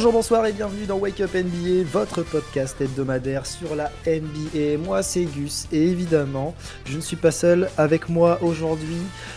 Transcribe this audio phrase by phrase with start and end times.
[0.00, 4.78] Bonjour, bonsoir et bienvenue dans Wake Up NBA, votre podcast hebdomadaire sur la NBA.
[4.82, 6.54] Moi c'est Gus et évidemment
[6.86, 7.68] je ne suis pas seul.
[7.76, 8.96] Avec moi aujourd'hui,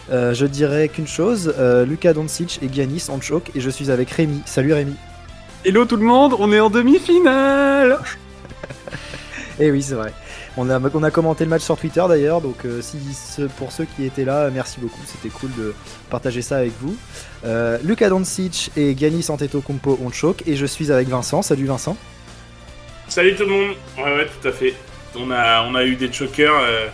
[0.09, 3.91] euh, je dirais qu'une chose, euh, Lucas Doncic et Giannis en choc et je suis
[3.91, 4.41] avec Rémi.
[4.45, 4.95] Salut Rémi.
[5.65, 7.99] Hello tout le monde, on est en demi-finale
[9.59, 10.13] Eh oui c'est vrai.
[10.55, 12.99] On a, on a commenté le match sur Twitter d'ailleurs, donc euh, si,
[13.57, 15.73] pour ceux qui étaient là, merci beaucoup, c'était cool de
[16.11, 16.95] partager ça avec vous.
[17.43, 21.41] Euh, Luka Doncic et Giannis Antetokounmpo ont choc et je suis avec Vincent.
[21.41, 21.97] Salut Vincent.
[23.07, 23.75] Salut tout le monde.
[23.97, 24.75] Ouais ouais tout à fait.
[25.15, 26.53] On a, on a eu des chokers.
[26.53, 26.87] Euh,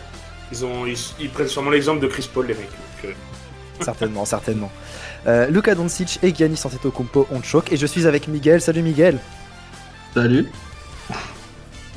[0.53, 3.14] ils, ont, ils, prennent sûrement l'exemple de Chris Paul les mecs.
[3.81, 4.72] certainement, certainement.
[5.50, 8.61] Luka Doncic et Giannis Antetokounmpo ont choc et je suis avec Miguel.
[8.61, 9.20] Salut Miguel.
[10.14, 10.48] Salut.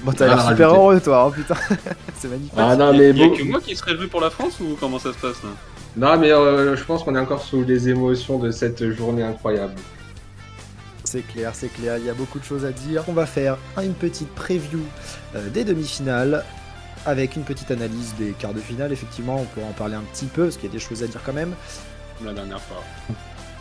[0.03, 1.55] Bon, t'as l'air super heureux, toi, hein, putain.
[2.19, 2.53] c'est magnifique.
[2.57, 3.31] Ah, non, mais bon...
[3.31, 5.51] que moi qui serais vu pour la France ou comment ça se passe là?
[5.97, 9.75] Non, mais euh, je pense qu'on est encore sous les émotions de cette journée incroyable.
[11.05, 13.05] C'est clair, c'est clair, il y a beaucoup de choses à dire.
[13.07, 14.81] On va faire une petite preview
[15.37, 16.45] euh, des demi-finales
[17.05, 18.93] avec une petite analyse des quarts de finale.
[18.93, 21.07] Effectivement, on pourra en parler un petit peu parce qu'il y a des choses à
[21.07, 21.53] dire quand même.
[22.25, 22.83] La dernière fois.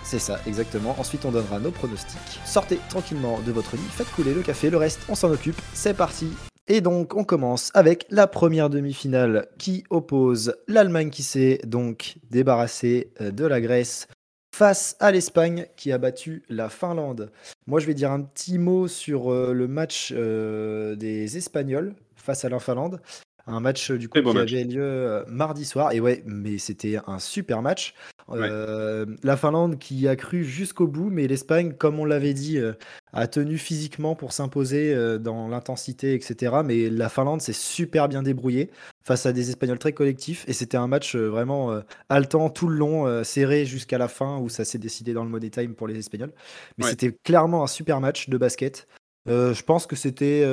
[0.03, 0.95] C'est ça, exactement.
[0.99, 2.39] Ensuite, on donnera nos pronostics.
[2.45, 5.59] Sortez tranquillement de votre lit, faites couler le café, le reste, on s'en occupe.
[5.73, 6.27] C'est parti.
[6.67, 13.11] Et donc, on commence avec la première demi-finale qui oppose l'Allemagne qui s'est donc débarrassée
[13.19, 14.07] euh, de la Grèce
[14.55, 17.31] face à l'Espagne qui a battu la Finlande.
[17.67, 22.45] Moi, je vais dire un petit mot sur euh, le match euh, des Espagnols face
[22.45, 23.01] à la Finlande.
[23.47, 25.91] Un match du coup qui avait lieu mardi soir.
[25.93, 27.93] Et ouais, mais c'était un super match.
[28.29, 32.73] Euh, la Finlande qui a cru jusqu'au bout, mais l'Espagne, comme on l'avait dit, euh,
[33.13, 36.57] a tenu physiquement pour s'imposer euh, dans l'intensité, etc.
[36.63, 38.69] Mais la Finlande s'est super bien débrouillée
[39.03, 40.45] face à des Espagnols très collectifs.
[40.47, 44.63] Et c'était un match vraiment haletant tout le long, serré jusqu'à la fin où ça
[44.63, 46.31] s'est décidé dans le money time pour les Espagnols.
[46.77, 48.87] Mais c'était clairement un super match de basket.
[49.25, 50.45] Je pense que c'était,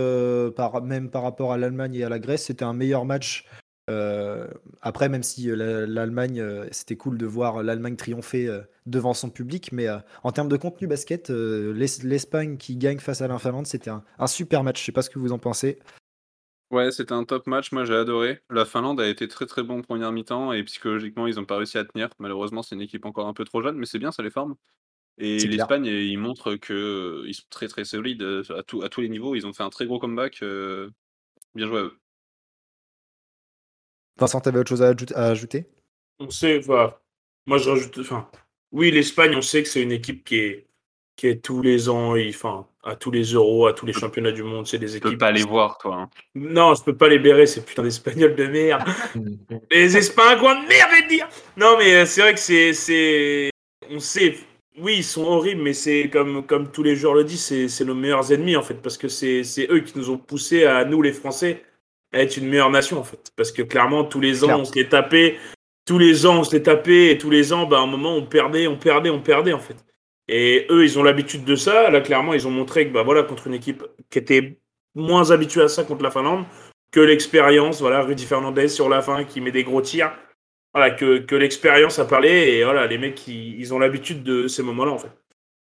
[0.57, 3.45] par, même par rapport à l'Allemagne et à la Grèce, c'était un meilleur match
[3.89, 4.47] euh,
[4.83, 9.73] après, même si euh, l'Allemagne, euh, c'était cool de voir l'Allemagne triompher devant son public,
[9.73, 9.87] mais
[10.23, 14.63] en termes de contenu basket, l'Espagne qui gagne face à la Finlande, c'était un, super
[14.63, 14.81] match.
[14.81, 15.79] Je sais pas ce que vous en pensez.
[16.71, 18.43] Ouais, c'était un top match, moi j'ai adoré.
[18.51, 21.79] La Finlande a été très très bon première mi-temps et psychologiquement ils n'ont pas réussi
[21.79, 22.11] à tenir.
[22.19, 24.55] Malheureusement c'est une équipe encore un peu trop jeune, mais c'est bien, ça les forme.
[25.19, 29.35] Et l'Espagne, ils montrent qu'ils sont très très solides à, à tous les niveaux.
[29.35, 30.41] Ils ont fait un très gros comeback.
[31.55, 31.99] bien joué à eux.
[34.19, 35.67] Vincent, t'avais autre chose à, ajouter
[36.19, 36.95] On sait, enfin,
[37.47, 38.29] moi je rajoute, enfin,
[38.73, 40.67] oui, l'Espagne, on sait que c'est une équipe qui est,
[41.17, 44.43] qui est tous les ans, enfin, à tous les euros, à tous les championnats du
[44.43, 45.11] monde, c'est des équipes.
[45.11, 45.97] Tu peux pas les voir, toi.
[45.97, 46.11] Hein.
[46.35, 48.83] Non, je peux pas les bérer, c'est putain d'Espagnols de merde.
[49.71, 51.29] les Espagnols de merde, je vais dire.
[51.57, 53.51] Non, mais euh, c'est vrai que c'est, c'est,
[53.89, 54.37] on sait,
[54.81, 57.95] oui, ils sont horribles, mais c'est comme, comme tous les joueurs le disent, c'est, nos
[57.95, 61.13] meilleurs ennemis en fait, parce que c'est, eux qui nous ont poussé à nous, les
[61.13, 61.65] Français,
[62.13, 63.33] être une meilleure nation en fait.
[63.37, 65.37] Parce que clairement, tous les ans, on se les tapait,
[65.85, 68.15] tous les ans, on se les tapait, et tous les ans, bah, à un moment,
[68.15, 69.77] on perdait, on perdait, on perdait en fait.
[70.29, 71.91] Et eux, ils ont l'habitude de ça.
[71.91, 74.59] Là, clairement, ils ont montré que, bah voilà, contre une équipe qui était
[74.95, 76.45] moins habituée à ça contre la Finlande,
[76.91, 80.13] que l'expérience, voilà, Rudy Fernandez sur la fin qui met des gros tirs.
[80.75, 84.49] Voilà, que, que l'expérience a parlé et voilà, les mecs, ils, ils ont l'habitude de
[84.49, 85.13] ces moments-là en fait.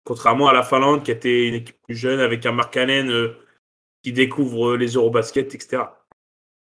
[0.05, 3.35] Contrairement à la Finlande qui était une équipe plus jeune avec un Mark euh,
[4.03, 5.85] qui découvre les Eurobasket, etc.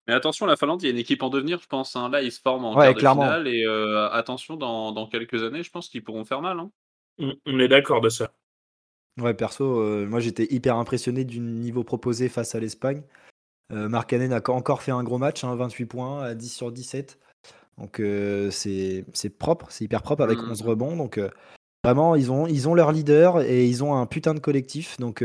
[0.07, 1.97] Mais attention, la Finlande, il y a une équipe en devenir, je pense.
[1.97, 2.11] Hein.
[2.11, 5.71] Là, ils se forment en quart de finale et euh, attention, dans, quelques années, je
[5.71, 6.61] pense qu'ils pourront faire mal.
[6.61, 6.71] Hein.
[7.47, 8.33] On, est d'accord de ça.
[9.21, 13.05] Ouais, perso, euh, moi j'étais hyper impressionné du niveau proposé face à l'Espagne.
[13.73, 17.19] Euh, Mark a encore fait un gros match, 28 hein, points à 10 sur 17.
[17.79, 19.05] Donc euh, c'est
[19.39, 20.67] propre, c'est hyper propre avec 11 mmh.
[20.67, 20.97] rebonds.
[20.97, 21.21] Donc
[21.83, 24.99] vraiment, ils ont, ils ont leur leader et ils ont un putain de collectif.
[24.99, 25.23] Donc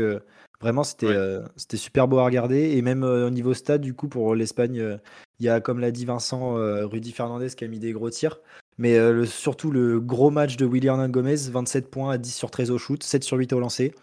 [0.60, 2.72] Vraiment, c'était euh, c'était super beau à regarder.
[2.76, 4.98] Et même euh, au niveau stade, du coup, pour l'Espagne, euh,
[5.38, 8.40] il y a, comme l'a dit Vincent, Rudy Fernandez qui a mis des gros tirs.
[8.76, 12.78] Mais surtout le gros match de William Gomez, 27 points à 10 sur 13 au
[12.78, 13.94] shoot, 7 sur 8 au lancer.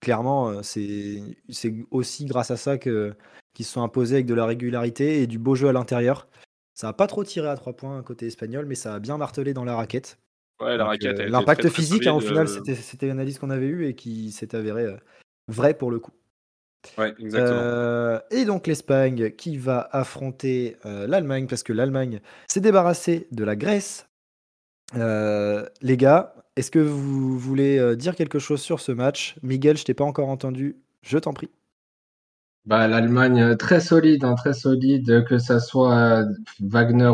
[0.00, 1.20] Clairement, c'est
[1.90, 3.14] aussi grâce à ça qu'ils
[3.58, 6.28] se sont imposés avec de la régularité et du beau jeu à l'intérieur.
[6.78, 9.52] Ça n'a pas trop tiré à 3 points côté espagnol, mais ça a bien martelé
[9.52, 10.16] dans la raquette.
[10.62, 10.76] Euh,
[11.26, 12.74] l'impact physique, hein, au final, euh.
[12.80, 14.96] c'était l'analyse qu'on avait eue et qui s'est avéré euh,
[15.48, 16.12] vrai pour le coup.
[16.96, 18.20] Ouais, exactement.
[18.30, 24.08] et donc l'Espagne qui va affronter l'Allemagne parce que l'Allemagne s'est débarrassée de la Grèce.
[24.94, 29.34] les gars, est-ce que vous voulez dire quelque chose sur ce match?
[29.42, 30.76] Miguel, je t'ai pas encore entendu.
[31.02, 31.50] Je t'en prie.
[32.68, 36.24] Bah, L'Allemagne, euh, très solide, hein, très solide, que ça soit euh,
[36.60, 37.12] Wagner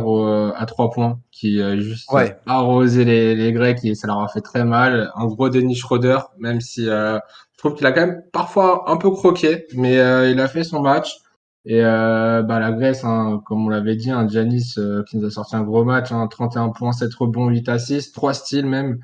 [0.57, 2.11] à trois points, qui a juste
[2.47, 5.11] arrosé les, les Grecs et ça leur a fait très mal.
[5.15, 7.21] Un gros Denis Schroeder, même si je
[7.57, 11.19] trouve qu'il a quand même parfois un peu croqué, mais il a fait son match.
[11.67, 14.75] Et bah, la Grèce, hein, comme on l'avait dit, un Giannis
[15.09, 18.35] qui nous a sorti un gros match, hein, 31 points, 7 rebonds, 8 assists, 3
[18.35, 18.99] styles même.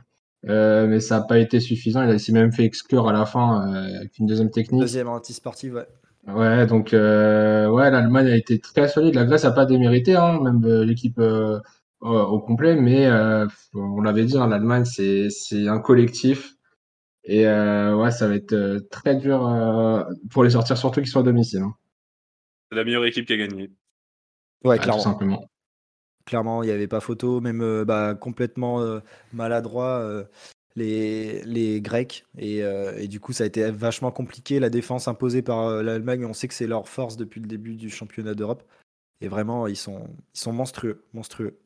[0.49, 2.09] Euh, mais ça n'a pas été suffisant.
[2.09, 4.81] Il s'est même fait exclure à la fin euh, avec une deuxième technique.
[4.81, 5.87] Deuxième anti-sportive, ouais.
[6.27, 9.15] Ouais, donc euh, ouais, l'Allemagne a été très solide.
[9.15, 11.21] La Grèce n'a pas démérité, hein, même l'équipe
[12.01, 13.11] au complet, mais
[13.75, 16.55] on l'avait dit, hein, l'Allemagne c'est c'est un collectif
[17.25, 19.41] et ouais, ça va être très dur
[20.31, 21.63] pour les sortir, surtout qu'ils sont à domicile.
[21.63, 21.75] Hein.
[22.71, 23.71] C'est la meilleure équipe qui a gagné.
[24.65, 25.03] Ouais, clairement.
[25.03, 25.51] Tout simplement.
[26.27, 29.01] Clairement, il n'y avait pas photo, même euh, bah, complètement euh,
[29.33, 30.25] maladroit euh,
[30.77, 32.25] les, Grecs.
[32.39, 32.63] Et,
[33.09, 34.61] du coup, ça a été vachement compliqué.
[34.61, 37.91] La défense imposée par l'Allemagne, on sait que c'est leur force depuis le début du
[37.91, 38.63] championnat d'Europe.
[39.21, 40.09] Et vraiment, ils sont,
[40.47, 41.59] monstrueux, monstrueux.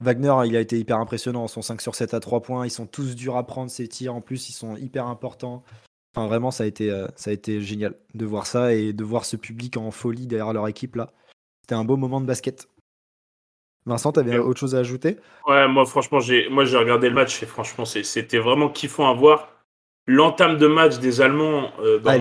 [0.00, 1.46] Wagner, il a été hyper impressionnant.
[1.48, 2.66] Son 5 sur 7 à 3 points.
[2.66, 4.14] Ils sont tous durs à prendre, ces tirs.
[4.14, 5.62] En plus, ils sont hyper importants.
[6.14, 9.24] Enfin, vraiment, ça a été, ça a été génial de voir ça et de voir
[9.24, 11.12] ce public en folie derrière leur équipe là.
[11.64, 12.68] C'était un beau moment de basket.
[13.86, 15.18] Vincent, tu avais autre chose à ajouter?
[15.46, 19.14] Ouais, moi franchement, j'ai moi j'ai regardé le match et franchement, c'était vraiment kiffant à
[19.14, 19.48] voir.
[20.06, 22.16] L'entame de match des Allemands, euh, bah,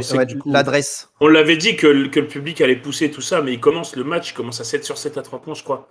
[0.45, 1.11] l'adresse.
[1.19, 4.31] On l'avait dit que, le public allait pousser tout ça, mais il commence le match,
[4.31, 5.89] il commence à 7 sur 7 à 3 points, je crois.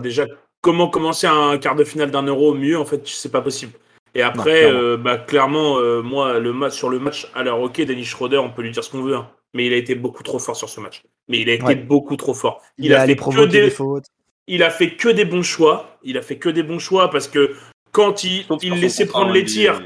[0.00, 0.26] déjà,
[0.60, 3.74] comment commencer un quart de finale d'un euro mieux, en fait, c'est pas possible.
[4.16, 7.80] Et après, clairement, euh, bah, clairement euh, moi, le match, sur le match, alors ok,
[7.80, 10.24] Denis Schroeder, on peut lui dire ce qu'on veut, hein, mais il a été beaucoup
[10.24, 11.04] trop fort sur ce match.
[11.28, 12.60] Mais il a été beaucoup trop fort.
[12.76, 14.06] Il, a, fait que des fautes
[14.50, 15.98] il a fait que des bons choix.
[16.02, 17.54] Il a fait que des bons choix parce que
[17.92, 19.80] quand il, il laissait prendre les tirs,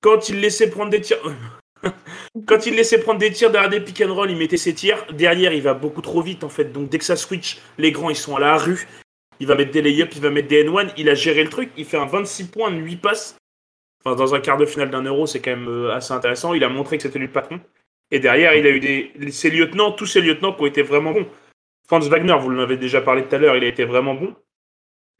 [0.00, 1.18] quand il laissait prendre des tirs,
[2.46, 5.06] quand il laissait prendre des tirs derrière des pick and roll, il mettait ses tirs.
[5.12, 6.72] Derrière, il va beaucoup trop vite en fait.
[6.72, 8.86] Donc dès que ça switch, les grands ils sont à la rue.
[9.38, 10.92] Il va mettre des lay il va mettre des N1.
[10.96, 11.70] Il a géré le truc.
[11.76, 13.36] Il fait un 26 points, 8 passes.
[14.04, 16.52] Enfin, dans un quart de finale d'un euro, c'est quand même euh, assez intéressant.
[16.52, 17.60] Il a montré que c'était lui le patron.
[18.10, 21.12] Et derrière, il a eu des, ses lieutenants, tous ses lieutenants qui ont été vraiment
[21.12, 21.26] bons.
[21.86, 24.34] Franz Wagner, vous l'avez déjà parlé tout à l'heure, il a été vraiment bon.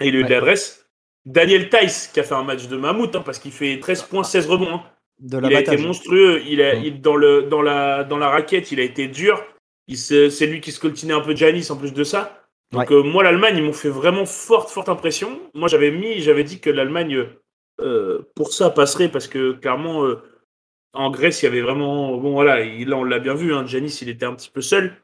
[0.00, 0.88] Et il a eu de l'adresse.
[1.26, 4.24] Daniel Tice, qui a fait un match de mammouth, hein, parce qu'il fait 13 points,
[4.24, 4.74] 16 rebonds.
[4.74, 4.82] Hein.
[5.20, 6.42] il a été monstrueux.
[6.46, 9.44] Il a, dans, le, dans, la, dans la raquette, il a été dur.
[9.88, 12.44] C'est lui qui scoltinait un peu Janis en plus de ça.
[12.72, 15.40] Donc euh, moi, l'Allemagne, ils m'ont fait vraiment forte, forte impression.
[15.54, 17.26] Moi, j'avais mis, j'avais dit que l'Allemagne,
[17.80, 20.22] euh, pour ça, passerait, parce que clairement, euh,
[20.92, 22.16] en Grèce, il y avait vraiment...
[22.16, 24.96] Bon, voilà, là, on l'a bien vu, hein, Janis, il était un petit peu seul.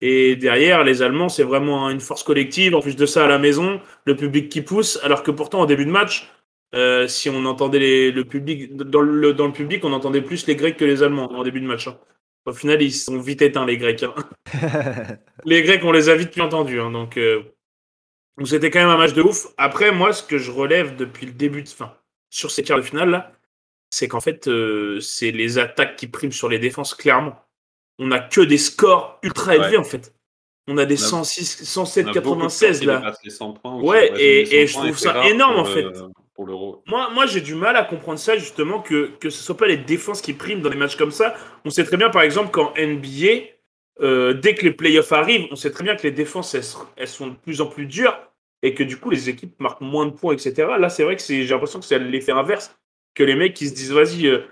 [0.00, 2.74] Et derrière, les Allemands, c'est vraiment une force collective.
[2.74, 4.98] En plus de ça, à la maison, le public qui pousse.
[5.02, 6.30] Alors que pourtant, au début de match,
[6.74, 10.56] euh, si on entendait le public, dans le, dans le public, on entendait plus les
[10.56, 11.88] Grecs que les Allemands en début de match.
[11.88, 11.98] Hein.
[12.46, 14.02] Au final, ils sont vite éteints, les Grecs.
[14.02, 14.14] Hein.
[15.44, 16.80] les Grecs, on les a vite plus entendus.
[16.80, 17.42] Hein, donc, euh,
[18.38, 19.48] donc c'était quand même un match de ouf.
[19.58, 21.94] Après, moi, ce que je relève depuis le début de fin,
[22.30, 23.32] sur ces quarts de finale, là,
[23.90, 27.36] c'est qu'en fait, euh, c'est les attaques qui priment sur les défenses, clairement
[28.00, 30.12] on a que des scores ultra élevés en fait.
[30.66, 33.12] On a des 106, 107, 96 là.
[33.64, 35.86] ouais, et, je trouve ça énorme en fait.
[36.34, 39.66] Pour moi, moi j'ai du mal à comprendre ça justement que, que ce soit pas
[39.66, 41.34] les défenses qui priment dans des matchs comme ça.
[41.64, 43.50] On sait très bien par exemple qu'en NBA,
[44.00, 47.26] euh, dès que les playoffs arrivent, on sait très bien que les défenses elles, sont
[47.26, 48.18] de plus en plus dures
[48.62, 50.68] et que du coup les équipes marquent moins de points, etc.
[50.78, 52.74] Là, c'est vrai que j'ai l'impression que c'est l'effet inverse.
[53.14, 54.42] Que les mecs qui se disent vas-y, euh,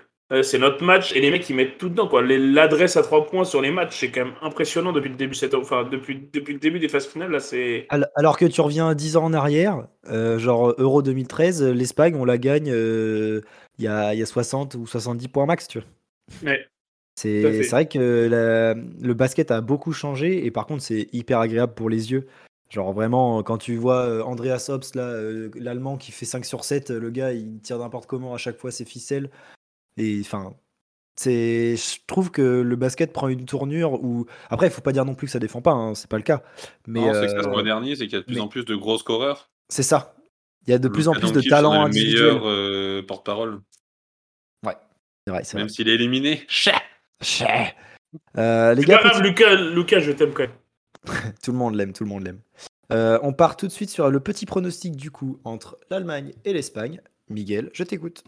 [0.43, 2.21] c'est notre match et les mecs ils mettent tout dedans quoi.
[2.21, 5.55] L'adresse à trois points sur les matchs c'est quand même impressionnant depuis le début cette...
[5.55, 7.87] enfin depuis, depuis le début des phases finales là c'est.
[8.15, 12.37] Alors que tu reviens 10 ans en arrière, euh, genre Euro 2013, l'Espagne on la
[12.37, 13.41] gagne euh,
[13.79, 16.53] il y, a, y, a, 60 ou 70 points max tu vois.
[17.15, 18.29] C'est vrai que
[19.01, 22.27] le basket a beaucoup changé et par contre c'est hyper agréable pour les yeux.
[22.69, 25.19] Genre vraiment, quand tu vois Andreas Hobbs, là,
[25.55, 28.69] l'allemand qui fait 5 sur 7, le gars il tire n'importe comment à chaque fois
[28.69, 29.31] ses ficelles.
[29.99, 30.55] Et enfin,
[31.19, 34.25] c'est, je trouve que le basket prend une tournure où.
[34.49, 36.23] Après, il faut pas dire non plus que ça défend pas, hein, c'est pas le
[36.23, 36.41] cas.
[36.87, 38.47] Mais non, c'est que ça se euh, modernise et qu'il y a de plus en
[38.47, 39.51] plus de gros scoreurs.
[39.67, 40.15] C'est ça.
[40.65, 42.35] Il y a de plus en plus de talents individuels.
[42.35, 43.59] meilleur euh, porte-parole.
[44.65, 44.75] Ouais,
[45.25, 45.43] c'est vrai.
[45.55, 46.45] Même s'il est éliminé.
[46.47, 46.71] Chais
[48.37, 51.33] euh, les gars, Lucas, Lucas, je t'aime quand même.
[51.43, 52.39] tout le monde l'aime, tout le monde l'aime.
[53.21, 57.01] on part tout de suite sur le petit pronostic du coup entre l'Allemagne et l'Espagne.
[57.27, 58.23] Miguel, je t'écoute.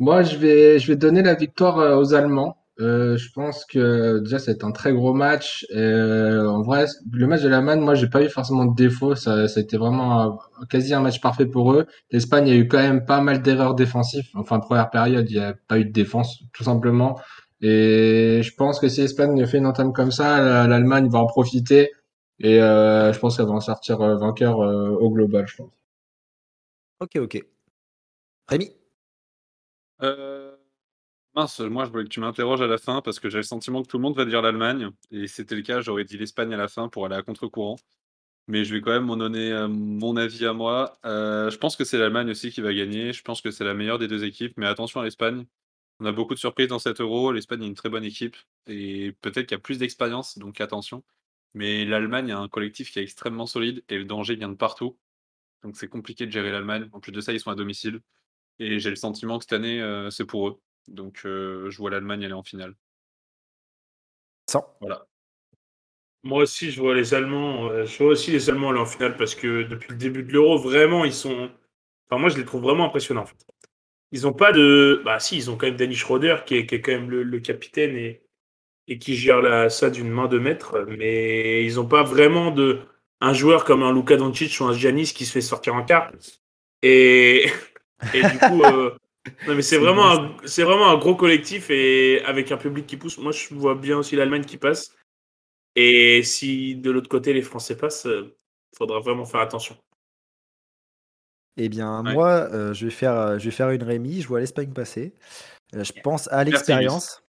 [0.00, 2.56] Moi, je vais, je vais donner la victoire euh, aux Allemands.
[2.80, 5.66] Euh, je pense que déjà c'est un très gros match.
[5.76, 9.14] Euh, en vrai, le match de l'Allemagne, moi, j'ai pas eu forcément de défaut.
[9.14, 10.38] Ça, ça a été vraiment
[10.70, 11.86] quasi un match parfait pour eux.
[12.10, 14.24] L'Espagne a eu quand même pas mal d'erreurs défensives.
[14.34, 17.20] Enfin, première période, il n'y a pas eu de défense, tout simplement.
[17.60, 21.90] Et je pense que si l'Espagne fait une entame comme ça, l'Allemagne va en profiter.
[22.38, 25.72] Et je pense qu'elle va en sortir vainqueur au global, je pense.
[27.00, 27.44] Ok, ok.
[28.48, 28.79] Rémi?
[30.02, 30.56] Euh...
[31.34, 33.82] Mince, moi je voulais que tu m'interroges à la fin parce que j'ai le sentiment
[33.82, 34.90] que tout le monde va dire l'Allemagne.
[35.12, 37.76] Et si c'était le cas, j'aurais dit l'Espagne à la fin pour aller à contre-courant.
[38.48, 40.98] Mais je vais quand même m'en donner euh, mon avis à moi.
[41.04, 43.12] Euh, je pense que c'est l'Allemagne aussi qui va gagner.
[43.12, 44.54] Je pense que c'est la meilleure des deux équipes.
[44.56, 45.46] Mais attention à l'Espagne.
[46.00, 47.32] On a beaucoup de surprises dans cet euro.
[47.32, 48.36] L'Espagne est une très bonne équipe.
[48.66, 51.04] Et peut-être qu'il y a plus d'expérience, donc attention.
[51.54, 54.98] Mais l'Allemagne a un collectif qui est extrêmement solide et le danger vient de partout.
[55.62, 56.88] Donc c'est compliqué de gérer l'Allemagne.
[56.92, 58.00] En plus de ça, ils sont à domicile.
[58.60, 60.60] Et j'ai le sentiment que cette année, euh, c'est pour eux.
[60.86, 62.74] Donc je vois l'Allemagne aller en finale.
[64.48, 64.76] Ça.
[64.80, 65.06] Voilà.
[66.22, 67.84] Moi aussi, je vois les Allemands.
[67.84, 70.58] je vois aussi les Allemands aller en finale parce que depuis le début de l'Euro,
[70.58, 71.50] vraiment, ils sont.
[72.08, 73.22] Enfin, moi, je les trouve vraiment impressionnants.
[73.22, 73.36] En fait.
[74.12, 75.02] Ils n'ont pas de.
[75.04, 77.40] Bah, si, ils ont quand même Danny Schroeder qui est, qui est quand même le,
[77.40, 78.22] capitaine et,
[78.88, 80.84] et qui gère la, ça d'une main de maître.
[80.88, 82.80] Mais ils n'ont pas vraiment de
[83.20, 86.12] un joueur comme un Luka Doncic ou un Giannis qui se fait sortir en quart.
[86.82, 87.46] Et,
[88.14, 88.96] et du coup, euh,
[89.46, 92.96] non, mais c'est vraiment, un, c'est vraiment un gros collectif et avec un public qui
[92.96, 93.18] pousse.
[93.18, 94.96] Moi, je vois bien aussi l'Allemagne qui passe.
[95.76, 98.36] Et si de l'autre côté les Français passent, il euh,
[98.76, 99.76] faudra vraiment faire attention.
[101.56, 104.22] Eh bien, moi, euh, je, vais faire, je vais faire une Rémi.
[104.22, 105.14] Je vois l'Espagne passer.
[105.72, 107.22] je pense à l'expérience.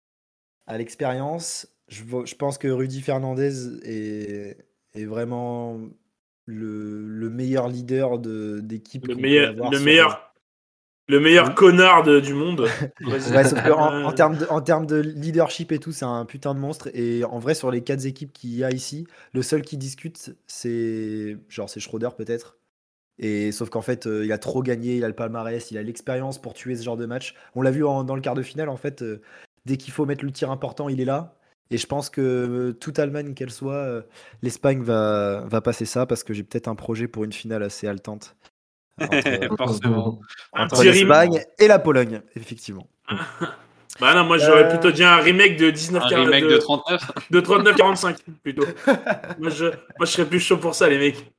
[0.67, 4.57] À l'expérience, je, je, pense que Rudy Fernandez est,
[4.93, 5.81] est vraiment
[6.45, 9.07] le, le meilleur leader de, d'équipe.
[9.07, 10.30] Le meilleur, le meilleur,
[11.11, 12.67] le meilleur connard du monde.
[13.05, 16.89] en, termes de, en termes de leadership et tout, c'est un putain de monstre.
[16.93, 20.35] Et en vrai, sur les quatre équipes qu'il y a ici, le seul qui discute,
[20.47, 22.57] c'est genre c'est Schroeder peut-être.
[23.19, 25.83] Et sauf qu'en fait, euh, il a trop gagné, il a le palmarès, il a
[25.83, 27.35] l'expérience pour tuer ce genre de match.
[27.55, 29.21] On l'a vu dans le quart de finale, en fait, euh,
[29.65, 31.35] dès qu'il faut mettre le tir important, il est là.
[31.69, 34.03] Et je pense que euh, toute Allemagne qu'elle soit,
[34.41, 37.87] l'Espagne va, va passer ça parce que j'ai peut-être un projet pour une finale assez
[37.87, 38.35] haletante.
[38.99, 42.87] Entre, l'Espagne et la Pologne, effectivement.
[43.99, 47.41] bah non, moi j'aurais plutôt dit un remake de 19 Un remake de, 39 De
[47.41, 48.65] 39-45 plutôt.
[49.39, 51.31] moi, je, moi je serais plus chaud pour ça, les mecs.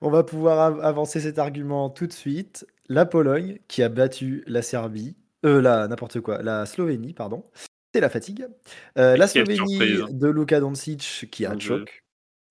[0.00, 2.66] On va pouvoir avancer cet argument tout de suite.
[2.88, 7.42] La Pologne qui a battu la Serbie, euh, la n'importe quoi, la Slovénie, pardon.
[7.92, 8.46] C'est la fatigue.
[8.98, 10.06] Euh, la Slovénie hein.
[10.10, 12.04] de Luka Doncic qui a un choc.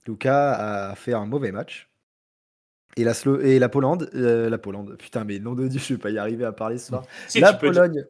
[0.07, 1.89] Luka a fait un mauvais match.
[2.97, 5.99] Et la, et la Pologne, euh, la Pologne, putain, mais nom de Dieu, je vais
[5.99, 7.03] pas y arriver à parler ce soir.
[7.35, 8.05] la Pologne.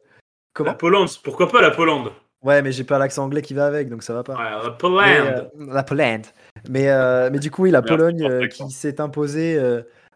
[0.52, 2.08] Comment La Pologne, pourquoi pas la Pologne?
[2.42, 4.62] Ouais, mais j'ai pas l'accent anglais qui va avec, donc ça va pas.
[4.62, 5.08] la Pologne.
[5.08, 6.22] Euh, la Pologne.
[6.68, 9.60] Mais, euh, mais du coup, oui, la Pologne qui s'est imposée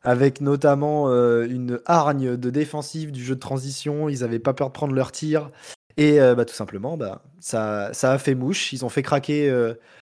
[0.02, 4.08] avec notamment une hargne de défensive du jeu de transition.
[4.08, 5.50] Ils avaient pas peur de prendre leur tir.
[5.96, 8.72] Et bah, tout simplement, bah, ça, ça a fait mouche.
[8.72, 9.52] Ils ont fait craquer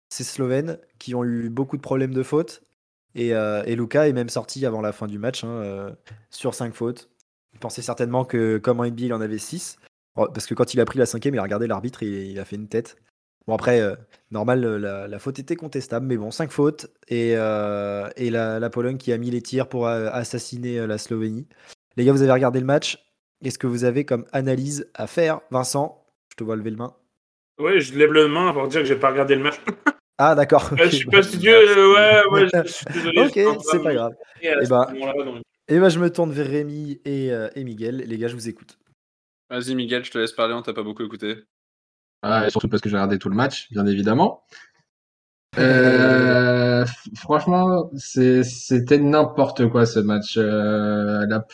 [0.09, 2.63] ces Slovènes qui ont eu beaucoup de problèmes de faute.
[3.15, 5.91] Et, euh, Luca est même sorti avant la fin du match hein, euh,
[6.29, 7.09] sur 5 fautes.
[7.53, 9.77] Il pensait certainement que comme en NBA il en avait 6.
[10.15, 12.45] Parce que quand il a pris la cinquième, il a regardé l'arbitre et il a
[12.45, 12.97] fait une tête.
[13.47, 13.95] Bon après, euh,
[14.31, 16.87] normal, la, faute était contestable, mais bon, 5 fautes.
[17.07, 21.47] Et, la, Pologne qui a mis les tirs pour assassiner la Slovénie.
[21.97, 23.03] Les gars, vous avez regardé le match.
[23.43, 25.41] Qu'est-ce que vous avez comme analyse à faire?
[25.51, 26.95] Vincent, je te vois lever le main.
[27.59, 29.59] Oui, je lève le main pour dire que j'ai pas regardé le match.
[30.17, 30.69] Ah, d'accord.
[30.77, 31.93] je suis pas studieux, euh,
[32.29, 33.21] ouais, ouais, je suis désolé.
[33.21, 34.13] ok, c'est pas grave.
[34.41, 34.93] Et, eh ben,
[35.67, 38.03] et ben, je me tourne vers Rémi et, euh, et, Miguel.
[38.07, 38.77] Les gars, je vous écoute.
[39.49, 41.37] Vas-y, Miguel, je te laisse parler, on t'a pas beaucoup écouté.
[42.21, 44.43] Ah, surtout parce que j'ai regardé tout le match, bien évidemment.
[45.59, 46.83] Euh,
[47.15, 50.35] franchement, c'était n'importe quoi ce match.
[50.35, 51.45] Euh, la,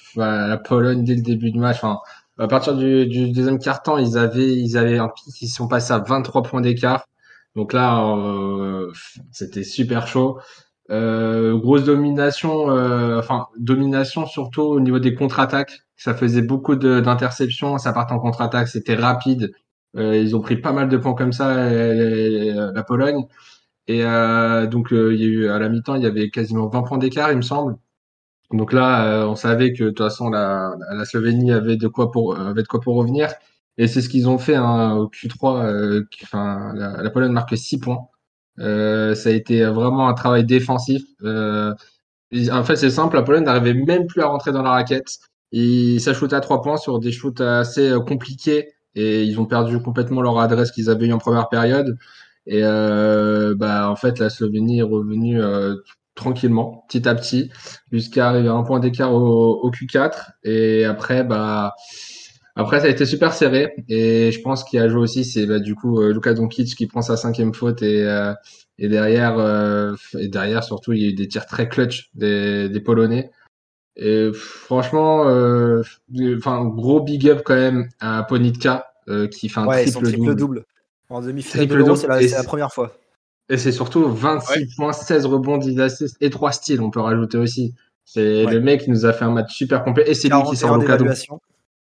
[0.48, 1.76] la, Pologne dès le début du match.
[1.84, 2.00] Enfin,
[2.38, 5.68] à partir du, du deuxième quart temps, ils avaient, ils avaient un pic, ils sont
[5.68, 7.10] passés à 23 points d'écart.
[7.56, 8.92] Donc là, euh,
[9.32, 10.40] c'était super chaud.
[10.92, 15.82] Euh, grosse domination, euh, enfin domination surtout au niveau des contre-attaques.
[15.98, 19.52] Ça faisait beaucoup d'interceptions, ça partait en contre-attaque, c'était rapide.
[19.96, 23.26] ils ont pris pas mal de points comme ça, la Pologne.
[23.88, 24.04] Et
[24.72, 27.32] donc il y a eu à la mi-temps, il y avait quasiment 20 points d'écart,
[27.32, 27.78] il me semble.
[28.52, 30.76] Donc là, on savait que de toute façon la,
[31.06, 33.30] Slovénie avait de quoi avait de quoi pour revenir.
[33.80, 35.66] Et c'est ce qu'ils ont fait hein, au Q3.
[35.66, 36.04] Euh,
[36.74, 38.10] la, Pologne marque 6 points.
[38.60, 41.02] Euh, ça a été vraiment un travail défensif.
[41.24, 41.74] Euh,
[42.52, 45.20] en fait, c'est simple, la Pologne n'arrivait même plus à rentrer dans la raquette.
[45.54, 50.22] Ils s'ajoutaient à 3 points sur des shoots assez compliqués et ils ont perdu complètement
[50.22, 51.98] leur adresse qu'ils avaient eu en première période.
[52.48, 55.42] Et bah, en fait, la Slovénie est revenue
[56.16, 57.50] tranquillement, petit à petit,
[57.94, 60.32] jusqu'à arriver à un point d'écart au, au, Q4.
[60.44, 61.74] Et après, bah,
[62.60, 65.60] Après, ça a été super serré et je pense qu'il a joué aussi, c'est bah,
[65.60, 68.34] du coup euh, Luka Doncic qui prend sa cinquième faute et, euh,
[68.78, 72.68] et derrière euh, et derrière surtout il y a eu des tirs très clutch des,
[72.68, 73.32] des Polonais.
[73.96, 75.22] Et franchement,
[76.38, 78.92] enfin gros big up quand même à Ponitka
[79.32, 80.66] qui fait un triple, triple double.
[81.10, 82.94] En demi-finale c'est la, première fois.
[83.48, 87.38] Et c'est surtout 26 points, 16 rebonds, 10 assists et 3 styles, on peut rajouter
[87.38, 87.74] aussi.
[88.04, 90.58] C'est le mec qui nous a fait un match super complet et c'est lui qui
[90.58, 91.30] sort Luka Doncic.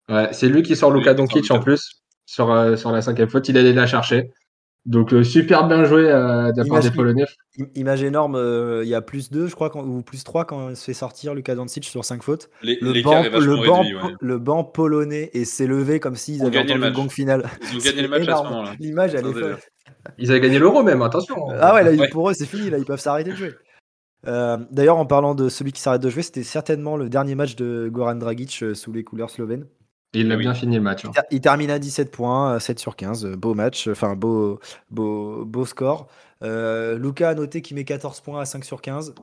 [0.09, 3.49] Ouais, c'est lui qui sort Luka Doncic en plus sur, euh, sur la cinquième faute.
[3.49, 4.31] Il allait la chercher.
[4.85, 7.25] Donc euh, super bien joué euh, de la part des Polonais.
[7.75, 8.37] Image énorme,
[8.83, 11.33] il y a plus 2 je crois, ou plus 3 quand il se fait sortir
[11.33, 12.49] Lucas Doncic sur 5 fautes.
[12.61, 13.83] le, banc, le, banc,
[14.21, 17.49] le banc polonais et s'est levé comme s'ils avaient entendu le, gong final.
[17.73, 18.73] Ils ont gagné le match à ce moment-là.
[18.79, 19.57] L'image, elle est folle.
[20.17, 21.35] Ils avaient gagné l'euro même, attention.
[21.59, 23.53] Ah ouais, là, pour eux, c'est fini, là, ils peuvent s'arrêter de jouer.
[24.23, 27.89] D'ailleurs, en parlant de celui qui s'arrête de jouer, c'était certainement le dernier match de
[27.91, 29.65] Goran Dragic sous les couleurs slovènes.
[30.13, 31.05] Il a bien fini le match.
[31.05, 31.11] Hein.
[31.31, 33.25] Il, termine à 17 points, 7 sur 15.
[33.35, 34.59] Beau match, enfin beau,
[34.89, 36.07] beau, beau score.
[36.43, 39.13] Euh, Luca a noté qu'il met 14 points à 5 sur 15.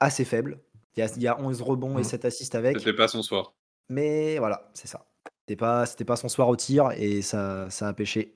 [0.00, 0.60] Assez faible.
[0.96, 2.26] Il y a, 11 rebonds et 7 mmh.
[2.26, 2.78] assists avec.
[2.78, 3.54] C'était pas son soir.
[3.88, 5.06] Mais voilà, c'est ça.
[5.40, 8.34] C'était pas, c'était pas son soir au tir et ça, ça a pêché.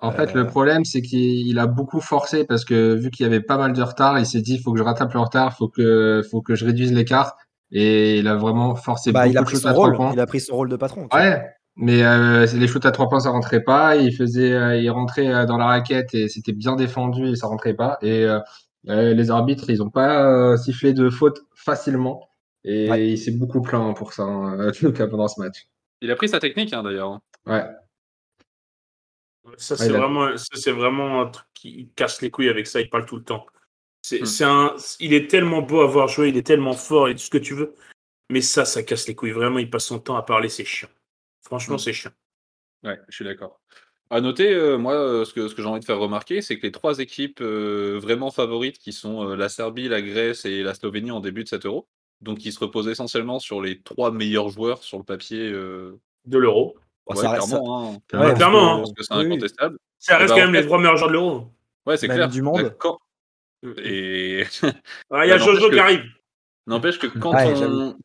[0.00, 0.44] En fait, le euh.
[0.44, 3.82] problème, c'est qu'il a beaucoup forcé parce que vu qu'il y avait pas mal de
[3.82, 6.40] retard, il s'est dit il faut que je rattrape le retard, il faut que, faut
[6.40, 7.36] que je réduise l'écart.
[7.70, 9.96] Et il a vraiment forcé bah, beaucoup il a pris son rôle.
[10.12, 11.08] Il a pris son rôle de patron.
[11.12, 11.42] Ouais,
[11.80, 13.94] mais euh, les shoots à trois points, ça rentrait pas.
[13.94, 17.46] Il faisait, euh, il rentrait euh, dans la raquette et c'était bien défendu et ça
[17.46, 17.98] rentrait pas.
[18.02, 18.40] Et euh,
[19.14, 22.28] les arbitres, ils ont pas sifflé de faute facilement.
[22.64, 24.72] Et il s'est beaucoup plaint pour ça hein,
[25.10, 25.68] pendant ce match.
[26.00, 27.10] Il a pris sa technique hein, d'ailleurs.
[27.10, 27.20] Hein.
[27.46, 27.64] Ouais.
[29.56, 32.80] Ça c'est vraiment, c'est vraiment un truc qui casse les couilles avec ça.
[32.80, 33.46] Il parle tout le temps.
[34.02, 34.48] C'est, hmm.
[34.48, 37.30] un, il est tellement beau à voir jouer, il est tellement fort et tout ce
[37.30, 37.74] que tu veux.
[38.30, 39.32] Mais ça, ça casse les couilles.
[39.32, 40.88] Vraiment, il passe son temps à parler, c'est chiant.
[41.42, 41.80] Franchement, hmm.
[41.80, 42.12] c'est chiant.
[42.84, 43.60] Ouais, je suis d'accord.
[44.10, 46.58] À noter, euh, moi, euh, ce que, ce que j'ai envie de faire remarquer, c'est
[46.58, 50.72] que les trois équipes euh, vraiment favorites, qui sont la Serbie, la Grèce et la
[50.72, 51.86] Slovénie en début de cet euro,
[52.22, 56.76] donc qui se reposent essentiellement sur les trois meilleurs joueurs sur le papier de l'euro.
[57.06, 57.98] Ouais, clairement, hein.
[58.34, 58.78] clairement, hein.
[58.78, 59.78] parce que c'est incontestable.
[59.98, 61.46] Ça reste eh ben, quand même les trois meilleurs joueurs de l'euro.
[61.86, 62.28] Ouais, c'est clair.
[62.28, 62.74] du monde.
[63.62, 64.44] Et.
[65.10, 66.04] Ah, il y a Jojo qui arrive.
[66.66, 67.32] N'empêche que quand,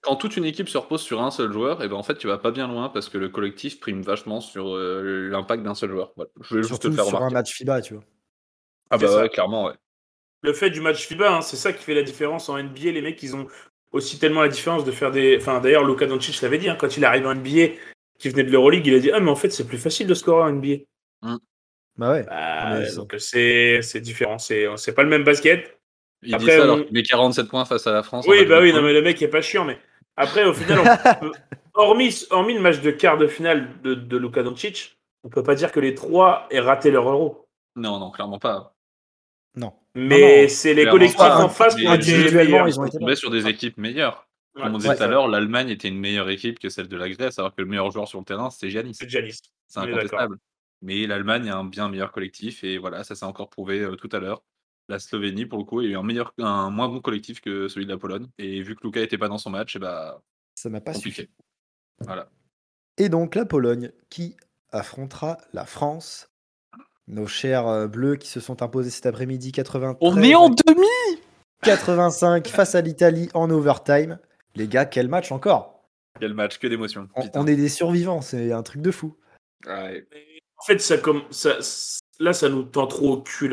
[0.01, 2.15] quand, toute une équipe se repose sur un seul joueur, et eh ben en fait
[2.15, 5.75] tu vas pas bien loin parce que le collectif prime vachement sur euh, l'impact d'un
[5.75, 6.13] seul joueur.
[6.39, 8.03] Je vais juste te faire sur un match FIBA, tu vois.
[8.89, 9.73] Ah bah ouais, clairement, ouais.
[10.43, 12.91] Le fait du match FIBA, hein, c'est ça qui fait la différence en NBA.
[12.91, 13.47] Les mecs, ils ont
[13.91, 15.37] aussi tellement la différence de faire des.
[15.37, 17.73] Enfin, d'ailleurs, Luka Doncic l'avait dit hein, quand il arrive en NBA,
[18.17, 20.13] qui venait de l'Euroleague, il a dit Ah, mais en fait, c'est plus facile de
[20.13, 20.83] scorer en NBA.
[21.21, 21.37] Mmh.
[21.97, 22.23] Bah ouais.
[22.23, 24.37] Bah, donc c'est différent.
[24.37, 25.79] C'est pas le même basket.
[26.25, 28.25] Il Après, dit ça alors qu'il met 47 points face à la France.
[28.27, 29.65] Oui, bah oui, non, mais le mec est pas chiant.
[29.65, 29.77] Mais
[30.15, 30.79] après, au final,
[31.73, 35.55] hormis, hormis le match de quart de finale de, de Luka Doncic, on peut pas
[35.55, 37.47] dire que les trois aient raté leur euro.
[37.75, 38.73] Non, non, clairement pas.
[39.55, 39.73] Non.
[39.95, 44.27] Mais c'est les collectifs en face qui ont Ils ont tombé sur des équipes meilleures.
[44.55, 47.09] Comme on disait tout à l'heure, l'Allemagne était une meilleure équipe que celle de la
[47.09, 48.93] Grèce, alors que le meilleur joueur sur le terrain, c'est Giannis.
[48.93, 49.39] C'est Giannis.
[49.67, 50.37] C'est incontestable.
[50.83, 54.09] Mais l'Allemagne a un bien meilleur collectif, et voilà, ça s'est encore prouvé euh, tout
[54.11, 54.43] à l'heure.
[54.89, 57.85] La Slovénie, pour le coup, a eu un, meilleur, un moins bon collectif que celui
[57.85, 58.27] de la Pologne.
[58.37, 60.21] Et vu que Luka n'était pas dans son match, et eh bah,
[60.55, 61.29] ça m'a pas suffi.
[62.01, 62.29] Voilà.
[62.97, 64.35] Et donc la Pologne qui
[64.71, 66.29] affrontera la France.
[67.07, 70.09] Nos chers euh, bleus qui se sont imposés cet après-midi 83.
[70.09, 71.21] On est en demi
[71.63, 74.19] 85 face à l'Italie en overtime.
[74.55, 75.81] Les gars, quel match encore
[76.19, 77.07] Quel match, que d'émotion.
[77.33, 79.15] On, est des survivants, c'est un truc de fou.
[80.63, 81.57] En fait, ça, comme, ça,
[82.19, 83.49] là, ça nous tend trop au cul.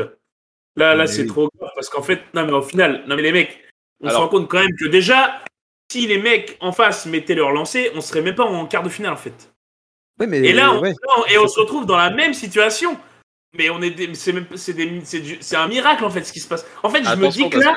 [0.77, 3.33] Là, là, c'est trop grave parce qu'en fait, non, mais au final, non, mais les
[3.33, 3.65] mecs,
[4.01, 5.43] on se rend compte quand même que déjà,
[5.91, 8.89] si les mecs en face mettaient leur lancer, on serait même pas en quart de
[8.89, 9.53] finale en fait.
[10.21, 10.85] mais et là, on,
[11.27, 12.97] et on se retrouve dans la même situation.
[13.59, 16.65] Mais on est, c'est un miracle en fait ce qui se passe.
[16.85, 17.75] En fait, je me dis que là,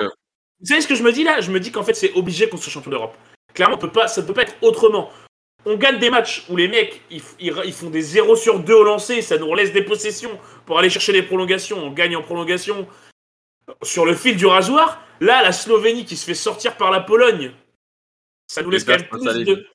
[0.59, 1.41] vous savez ce que je me dis là?
[1.41, 3.17] Je me dis qu'en fait, c'est obligé qu'on soit champion d'Europe.
[3.55, 5.09] Clairement, on peut pas, ça ne peut pas être autrement.
[5.65, 8.83] On gagne des matchs où les mecs, ils, ils, font des 0 sur 2 au
[8.83, 11.77] lancer, ça nous laisse des possessions pour aller chercher les prolongations.
[11.77, 12.87] On gagne en prolongation
[13.81, 15.01] sur le fil du rasoir.
[15.21, 17.53] Là, la Slovénie qui se fait sortir par la Pologne,
[18.47, 19.67] ça nous laisse quand même plus de.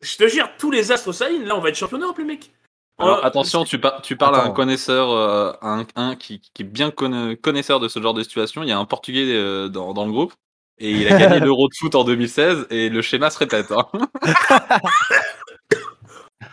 [0.00, 1.44] je te jure, tous les astres s'alignent.
[1.44, 2.50] Là, on va être champion d'Europe, les mecs.
[2.98, 6.90] Alors, oh, attention, tu, tu parles à un connaisseur, euh, un, qui, qui, est bien
[6.90, 8.62] connaisseur de ce genre de situation.
[8.62, 10.34] Il y a un Portugais euh, dans, dans, le groupe
[10.78, 13.72] et il a gagné l'Euro de foot en 2016 et le schéma se répète.
[13.72, 13.86] Hein.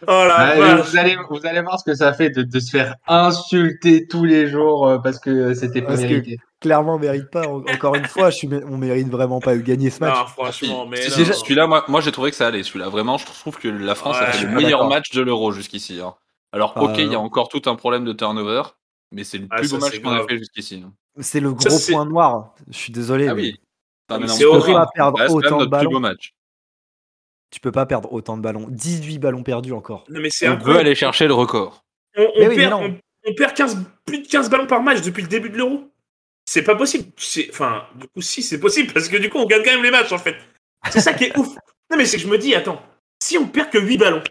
[0.08, 4.08] Oh la vous, allez, vous allez voir ce que ça fait de, se faire insulter
[4.08, 6.38] tous les jours euh, parce que c'était pas mérité.
[6.62, 7.48] clairement, on mérite pas.
[7.48, 10.18] Encore une fois, je suis, on mérite vraiment pas de gagner ce match.
[10.18, 12.64] Non, franchement, mais celui-là, moi, moi j'ai trouvé que ça allait.
[12.64, 16.00] Celui-là, vraiment, je trouve que la France a fait le meilleur match de l'Euro jusqu'ici.
[16.02, 16.14] Hein.
[16.52, 18.64] Alors, ok, il y a encore tout un problème de turnover,
[19.12, 20.84] mais c'est le ah, plus beau match qu'on a fait jusqu'ici.
[20.86, 20.94] Hein.
[21.20, 22.54] C'est le gros point noir.
[22.70, 23.28] Je suis désolé.
[23.28, 23.60] Ah oui.
[24.28, 26.00] C'est horrible à perdre autant de ballons.
[26.00, 26.34] match.
[27.52, 28.68] Tu peux pas perdre autant de ballons.
[28.70, 30.06] 18 ballons perdus encore.
[30.10, 31.84] Non, mais on peut aller chercher le record.
[32.16, 35.90] On, perd, 15, plus de 15 ballons par match depuis le début de l'Euro.
[36.46, 37.12] C'est pas possible.
[37.50, 39.92] Enfin, du coup, si, c'est possible parce que du coup, on gagne quand même les
[39.92, 40.36] matchs en fait.
[40.90, 41.50] C'est ça qui est ouf.
[41.92, 42.82] Non, mais c'est que je me dis, attends,
[43.22, 44.24] si on perd que 8 ballons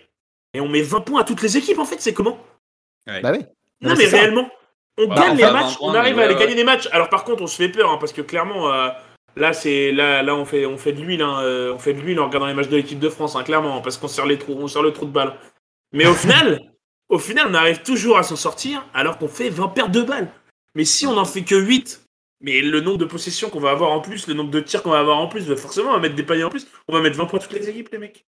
[0.55, 2.39] et on met 20 points à toutes les équipes, en fait, c'est comment?
[3.07, 3.45] Bah oui.
[3.81, 4.51] Non, mais, réellement,
[4.99, 6.89] on bah, gagne les matchs, on arrive à aller gagner les matchs.
[6.93, 8.89] Alors par contre, on se fait peur hein, parce que clairement, euh,
[9.37, 12.19] Là, c'est là, là, on fait, on fait de l'huile, hein, euh, on fait de
[12.19, 14.57] en regardant les matchs de l'équipe de France, hein, clairement, parce qu'on sert les trous,
[14.59, 15.35] on sert le trou de balle.
[15.93, 16.61] Mais au final,
[17.09, 20.31] au final, on arrive toujours à s'en sortir, alors qu'on fait 20 pertes de balles.
[20.75, 22.05] Mais si on en fait que 8,
[22.41, 24.91] mais le nombre de possessions qu'on va avoir en plus, le nombre de tirs qu'on
[24.91, 26.67] va avoir en plus, bah, forcément, on va mettre des paniers en plus.
[26.87, 28.27] On va mettre 20 points toutes les équipes, les mecs.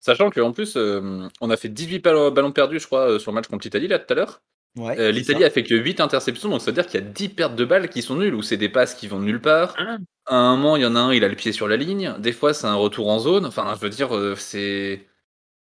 [0.00, 3.36] Sachant qu'en plus, euh, on a fait 18 ballons perdus, je crois, euh, sur le
[3.36, 4.42] match contre l'Italie, là, tout à l'heure.
[4.76, 7.56] L'Italie a fait que 8 interceptions, donc ça veut dire qu'il y a 10 pertes
[7.56, 9.74] de balles qui sont nulles, ou c'est des passes qui vont nulle part.
[9.78, 11.76] Ah à un moment, il y en a un, il a le pied sur la
[11.76, 12.14] ligne.
[12.18, 13.44] Des fois, c'est un retour en zone.
[13.44, 15.06] Enfin, je veux dire, euh, c'est.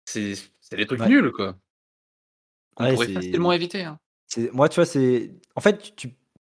[0.05, 0.35] C'est
[0.75, 1.55] des trucs nuls, quoi.
[2.77, 3.83] On pourrait facilement éviter.
[3.83, 3.99] Hein.
[4.51, 5.31] Moi, tu vois, c'est.
[5.55, 6.09] En fait, tu...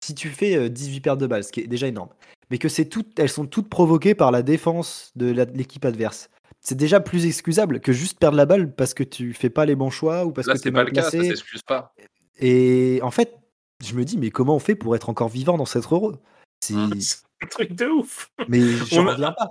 [0.03, 2.09] si tu fais 18 euh, pertes de balles, ce qui est déjà énorme,
[2.51, 6.29] mais que c'est toutes, elles sont toutes provoquées par la défense de l'équipe adverse.
[6.61, 9.77] C'est déjà plus excusable que juste perdre la balle parce que tu fais pas les
[9.77, 11.95] bons choix ou parce que c'est pas le cas, ça s'excuse pas.
[12.39, 13.37] Et en fait,
[13.85, 16.15] je me dis, mais comment on fait pour être encore vivant dans cette euro
[16.61, 18.31] C'est un truc de ouf.
[18.49, 19.49] Mais je ne reviens pas.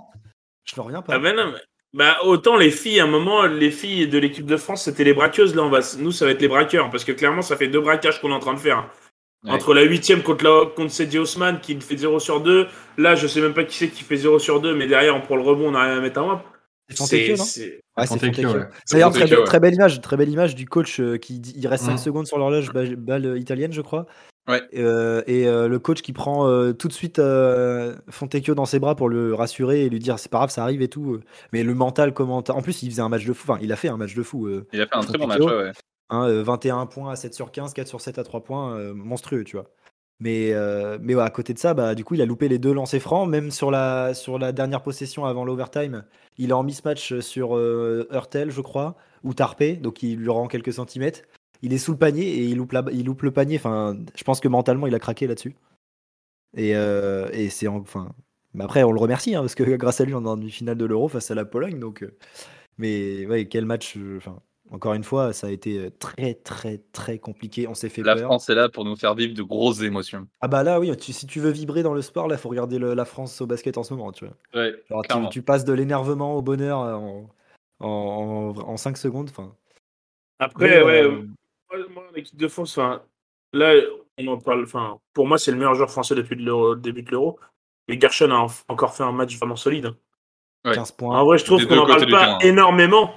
[0.64, 1.14] Je ne reviens pas.
[1.14, 1.54] Ah ben non,
[1.96, 5.14] bah, autant les filles, à un moment, les filles de l'équipe de France, c'était les
[5.14, 5.54] braqueuses.
[5.54, 5.80] Là, on va...
[5.98, 6.90] nous, ça va être les braqueurs.
[6.90, 8.90] Parce que clairement, ça fait deux braquages qu'on est en train de faire.
[9.48, 10.66] Entre la huitième contre, la...
[10.74, 12.66] contre Cedi Osman qui fait 0 sur 2.
[12.98, 14.74] Là, je sais même pas qui c'est qui fait 0 sur 2.
[14.74, 16.55] Mais derrière, on prend le rebond, on arrive à mettre un wap.
[16.88, 17.44] C'est non
[17.96, 21.66] Ouais, c'est D'ailleurs, très, très, belle image, très belle image du coach euh, qui il
[21.66, 21.98] reste 5 mmh.
[21.98, 24.06] secondes sur l'horloge, balle italienne, je crois.
[24.48, 24.62] Ouais.
[24.74, 27.20] Euh, et euh, le coach qui prend euh, tout de suite
[28.10, 30.82] Fontecchio dans ses bras pour le rassurer et lui dire c'est pas grave, ça arrive
[30.82, 31.20] et tout.
[31.52, 32.42] Mais le mental, comment.
[32.48, 33.50] En plus, il faisait un match de fou.
[33.50, 34.48] Enfin, il a fait un match de fou.
[34.72, 35.72] il a fait un très bon match, ouais.
[36.08, 39.56] 21 hein, points à 7 sur 15, 4 sur 7 à 3 points, monstrueux, tu
[39.56, 39.66] vois.
[40.20, 40.52] Mais,
[41.00, 43.02] mais ouais, à côté de ça, bah, du coup, il a loupé les deux lancers
[43.02, 43.28] francs.
[43.28, 46.04] Même sur la, sur la dernière possession avant l'overtime,
[46.38, 50.72] il est en mismatch sur Hurtel, je crois, ou Tarpé, donc il lui rend quelques
[50.72, 51.22] centimètres
[51.62, 53.56] il est sous le panier et il loupe, il loupe le panier.
[53.56, 55.56] Enfin, je pense que mentalement, il a craqué là-dessus.
[56.56, 58.14] Et, euh, et c'est enfin.
[58.54, 60.78] Mais après, on le remercie hein, parce que grâce à lui, on est en demi-finale
[60.78, 61.78] de l'Euro face à la Pologne.
[61.78, 62.16] Donc, euh,
[62.78, 63.96] mais ouais, quel match.
[63.96, 67.68] Euh, enfin, encore une fois, ça a été très, très, très compliqué.
[67.68, 70.26] On s'est fait la France est là pour nous faire vivre de grosses émotions.
[70.40, 70.92] Ah bah là, oui.
[71.00, 73.82] si tu veux vibrer dans le sport, là, faut regarder la France au basket en
[73.82, 74.34] ce moment, tu vois.
[74.54, 74.74] Ouais,
[75.30, 77.30] tu, passes de l'énervement au bonheur en,
[77.80, 79.28] en, en, 5 secondes.
[79.30, 79.54] Enfin.
[80.38, 81.08] Après, ouais
[81.90, 82.78] moi, l'équipe de France,
[83.52, 83.74] là,
[84.18, 84.64] on en parle.
[84.64, 87.38] Enfin, pour moi, c'est le meilleur joueur français depuis le début de l'Euro.
[87.88, 89.94] Mais Gershon a encore fait un match vraiment solide.
[90.64, 91.18] 15 points.
[91.18, 93.14] En vrai, je trouve qu'on n'en parle pas énormément.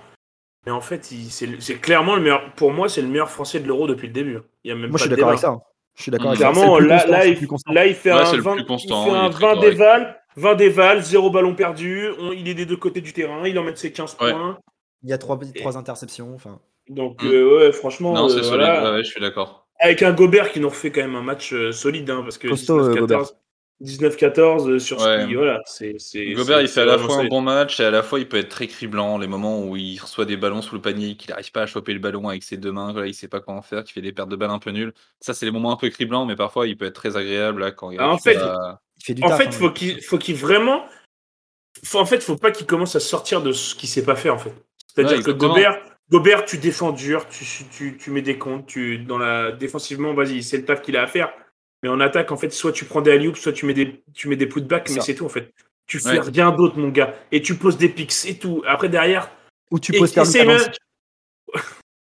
[0.65, 2.53] Mais en fait, c'est clairement le meilleur.
[2.55, 4.39] Pour moi, c'est le meilleur français de l'Euro depuis le début.
[4.63, 5.57] Il y a même moi, je suis d'accord avec ça.
[5.95, 9.29] Je suis d'accord Clairement, là, là, il, là, il fait un 20, il fait un
[9.29, 12.09] 20 déval, 20 déval, 0 ballon perdu.
[12.35, 13.45] il est des deux côtés du terrain.
[13.45, 14.57] Il en met ses 15 points.
[15.03, 16.33] Il y a 3, 3 interceptions.
[16.35, 16.59] Enfin.
[16.89, 17.27] Donc, mm.
[17.27, 18.13] euh, ouais, franchement.
[18.13, 19.67] Non, c'est euh, ouais, je suis d'accord.
[19.79, 22.49] Avec un Gobert qui nous refait quand même un match euh, solide, hein, parce que
[23.81, 25.95] 19-14 sur ce qui, voilà, c'est.
[26.33, 28.37] Gobert, il fait à la fois un bon match et à la fois il peut
[28.37, 29.17] être très criblant.
[29.17, 31.93] Les moments où il reçoit des ballons sous le panier, qu'il n'arrive pas à choper
[31.93, 34.11] le ballon avec ses deux mains, voilà, il sait pas comment faire, qu'il fait des
[34.11, 34.93] pertes de balles un peu nulles.
[35.21, 37.71] Ça, c'est les moments un peu criblants, mais parfois il peut être très agréable là,
[37.71, 38.37] quand il ah, En fait,
[39.07, 40.85] il en fait, hein, faut qu'il faut qu'il vraiment.
[41.85, 44.35] Faut, en fait, faut pas qu'il commence à sortir de ce qu'il sait pas faire
[44.35, 44.53] en fait.
[44.87, 45.79] C'est-à-dire que Gobert,
[46.11, 50.57] Gobert, tu défends dur, tu, tu, mets des comptes, tu, dans la, défensivement, vas-y, c'est
[50.57, 51.31] le taf qu'il a à faire.
[51.83, 54.27] Mais en attaque, en fait, soit tu prends des alley soit tu mets des, tu
[54.27, 55.53] mets des putbacks, mais c'est tout, en fait.
[55.87, 57.15] Tu fais rien d'autre, mon gars.
[57.31, 58.63] Et tu poses des pics, c'est tout.
[58.67, 59.31] Après, derrière.
[59.71, 60.59] Ou tu poses tes même...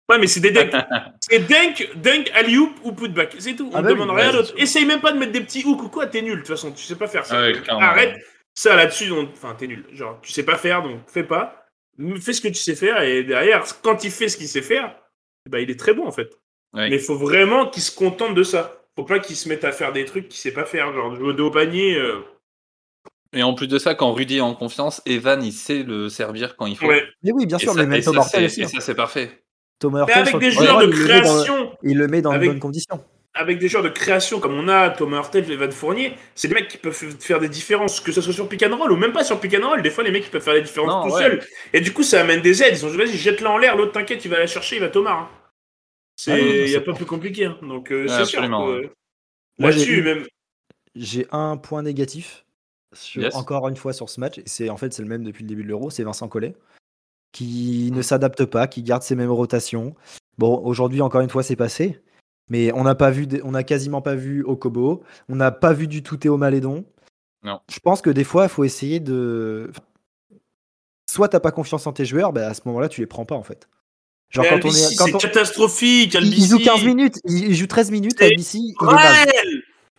[0.09, 0.75] Ouais, mais c'est des dunks.
[1.20, 3.37] c'est dunk, dunk, alley ou putback.
[3.38, 3.70] C'est tout.
[3.72, 4.53] On ah ne bah demande rien d'autre.
[4.57, 6.35] Essaye même pas de mettre des petits hooks ou quoi, t'es nul.
[6.35, 7.42] De toute façon, tu sais pas faire ça.
[7.68, 8.18] Arrête.
[8.55, 9.87] Ça là-dessus, enfin, t'es nul.
[9.92, 11.62] Genre, tu sais pas faire, donc fais pas
[12.20, 14.96] fais ce que tu sais faire et derrière, quand il fait ce qu'il sait faire,
[15.48, 16.38] bah, il est très bon en fait.
[16.75, 18.81] Mais il faut vraiment qu'il se contente de ça.
[18.96, 21.28] Faut pas qu'il se mette à faire des trucs qu'il sait pas faire, genre jouer
[21.28, 21.96] au dos au panier.
[21.96, 22.20] Euh,
[23.33, 26.57] Et en plus de ça, quand Rudy est en confiance, Evan, il sait le servir
[26.57, 26.88] quand il faut.
[26.88, 29.42] Mais oui, bien sûr, mais même Thomas Et ça, c'est parfait.
[29.78, 31.72] Thomas mais avec des joueurs de création.
[31.83, 33.02] Il le met dans, de bonnes conditions.
[33.35, 36.68] Avec des joueurs de création comme on a, Thomas Hurtel, Evan Fournier, c'est des mecs
[36.68, 39.24] qui peuvent faire des différences, que ce soit sur pick and roll ou même pas
[39.24, 39.83] sur pick and roll.
[39.83, 41.40] Des fois, les mecs, ils peuvent faire des différences tout seuls.
[41.72, 42.74] Et du coup, ça amène des aides.
[42.74, 45.12] Ils sont vas-y, jette-la en l'air, l'autre, t'inquiète, il va la chercher, il va Thomas.
[45.12, 45.28] Hein.
[46.16, 47.46] C'est, il n'y a pas plus compliqué.
[47.46, 47.59] Hein.
[47.62, 48.42] Donc, euh, c'est sûr.
[49.59, 50.27] Là-dessus, même.
[50.94, 52.44] J'ai un point négatif
[53.35, 55.62] encore une fois sur ce match, c'est en fait c'est le même depuis le début
[55.62, 56.55] de l'Euro, c'est Vincent Collet
[57.33, 59.94] qui ne s'adapte pas, qui garde ses mêmes rotations.
[60.37, 62.03] Bon, aujourd'hui encore une fois c'est passé,
[62.48, 65.87] mais on n'a pas vu, on a quasiment pas vu Okobo, on n'a pas vu
[65.88, 66.85] du tout Théo Malédon.
[67.42, 67.61] Non.
[67.70, 69.72] Je pense que des fois il faut essayer de,
[71.09, 73.35] soit t'as pas confiance en tes joueurs, bah à ce moment-là tu les prends pas
[73.35, 73.68] en fait.
[74.32, 76.16] Genre quand on est, c'est catastrophique.
[76.20, 78.58] Il, joue 15 minutes, il, joue 13 minutes à BC.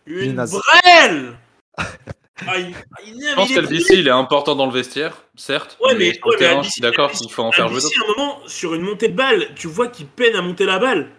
[0.06, 1.36] Une brêle
[2.46, 5.78] ah, je pense qu'Albici, il est important dans le vestiaire, certes.
[5.80, 8.00] Ouais, mais, je suis d'accord qu'il faut en faire jouer d'autres.
[8.00, 10.78] à un moment, sur une montée de balle, tu vois qu'il peine à monter la
[10.78, 11.10] balle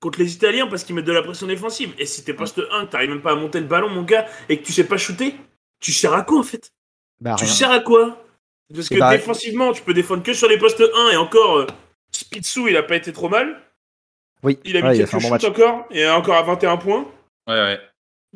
[0.00, 1.92] contre les Italiens parce qu'ils mettent de la pression défensive.
[1.98, 4.26] Et si t'es poste 1, que t'arrives même pas à monter le ballon, mon gars,
[4.48, 5.34] et que tu sais pas shooter,
[5.80, 6.70] tu sers à quoi en fait?
[7.20, 8.24] Bah, Tu sers à quoi?
[8.72, 11.66] Parce que bah, défensivement, tu peux défendre que sur les postes 1 et encore,
[12.16, 13.60] Spitsou, il a pas été trop mal.
[14.42, 17.06] Oui, il a mis quelques shoots encore, et encore à 21 points.
[17.48, 17.80] Ouais, ouais.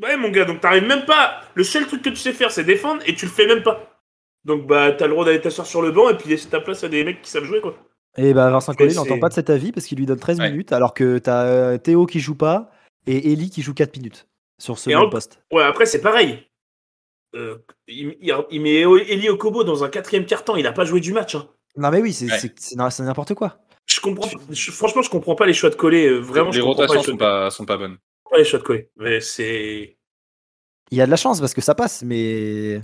[0.02, 1.42] Ouais, mon gars, donc t'arrives même pas.
[1.54, 4.00] Le seul truc que tu sais faire, c'est défendre et tu le fais même pas.
[4.44, 6.84] Donc, bah, t'as le droit d'aller t'asseoir sur le banc et puis laisser ta place
[6.84, 7.76] à des mecs qui savent jouer, quoi.
[8.16, 10.72] Et bah, Vincent Collet n'entend pas de cet avis parce qu'il lui donne 13 minutes
[10.72, 12.70] alors que t'as euh, Théo qui joue pas
[13.06, 14.26] et Eli qui joue 4 minutes
[14.58, 15.42] sur ce poste.
[15.52, 16.44] Ouais, après, c'est pareil.
[17.34, 18.16] Euh, il,
[18.60, 21.34] met Eli Okobo dans un quatrième quart-temps, il a pas joué du match.
[21.34, 21.46] Hein.
[21.76, 23.58] Non, mais oui, c'est n'importe quoi.
[23.98, 24.28] Je comprends.
[24.72, 26.06] franchement, je comprends pas les choix de coller.
[26.06, 27.98] Euh, vraiment, les rotations sont pas, sont pas bonnes
[28.36, 29.96] les shots collés, mais c'est.
[30.90, 32.80] Il y a de la chance parce que ça passe, mais.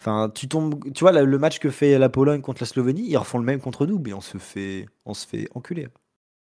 [0.00, 0.82] Enfin, tu tombes.
[0.92, 3.60] Tu vois, le match que fait la Pologne contre la Slovénie, ils refont le même
[3.60, 5.88] contre nous, mais on se fait, on se fait enculer.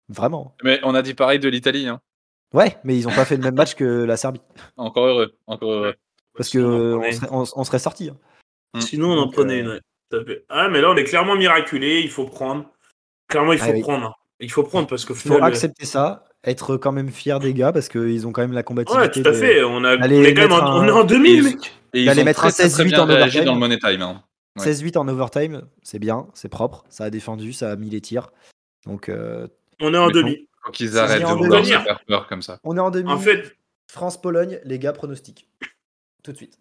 [0.09, 0.55] Vraiment.
[0.63, 1.87] Mais on a dit pareil de l'Italie.
[1.87, 2.01] Hein.
[2.53, 4.41] Ouais, mais ils ont pas fait le même match que la Serbie.
[4.77, 5.95] Encore heureux, encore heureux.
[6.35, 6.59] Parce que
[7.29, 8.09] on, serait, sorti.
[8.09, 8.17] Hein.
[8.73, 8.81] Mm.
[8.81, 9.79] Sinon, on en prenait une.
[10.49, 12.01] Ah, mais là, on est clairement miraculé.
[12.01, 12.71] Il faut prendre.
[13.33, 14.19] Clairement, il ah faut prendre.
[14.39, 15.13] Il faut prendre parce que.
[15.13, 18.53] Il faut accepter ça être quand même fier des gars parce qu'ils ont quand même
[18.53, 19.01] la combativité.
[19.01, 19.63] Ouais, tout à fait.
[19.63, 21.73] On, a, on est, quand même en, on est en 2000, mec.
[21.93, 23.45] Ils mettre un 16-8 en overtime.
[23.45, 24.01] dans le money time.
[24.03, 24.23] Hein.
[24.59, 26.83] 16-8 en overtime, c'est bien, c'est propre.
[26.89, 28.29] Ça a défendu, ça a mis les tirs.
[28.85, 29.47] Donc, euh,
[29.81, 30.47] on est en demi.
[30.63, 32.59] Faut qu'ils arrêtent de vouloir se faire peur comme ça.
[32.63, 33.11] On est en demi.
[33.11, 33.55] En fait,
[33.87, 35.47] France-Pologne, les gars, pronostiquent.
[36.23, 36.59] Tout de suite.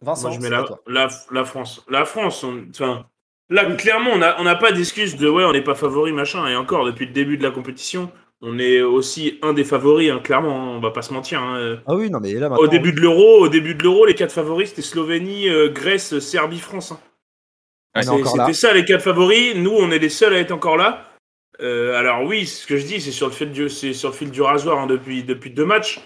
[0.00, 1.84] Vincent, moi, je mets la, la, la, France.
[1.88, 3.06] La France, enfin,
[3.50, 6.46] là, clairement, on n'a on a pas d'excuse de ouais, on n'est pas favori, machin.
[6.48, 8.10] Et encore, depuis le début de la compétition,
[8.42, 11.42] on est aussi un des favoris, hein, clairement, hein, on va pas se mentir.
[11.42, 11.78] Hein.
[11.86, 14.32] Ah oui, non, mais là, Au début de l'Euro, au début de l'Euro, les quatre
[14.32, 16.94] favoris, c'était Slovénie, euh, Grèce, Serbie, France.
[17.94, 19.54] c'était ça les quatre favoris.
[19.56, 21.06] Nous, on est les seuls à être encore là.
[21.60, 24.14] Euh, alors oui, ce que je dis, c'est sur le fil du, c'est sur le
[24.14, 26.00] fil du rasoir depuis, depuis deux matchs.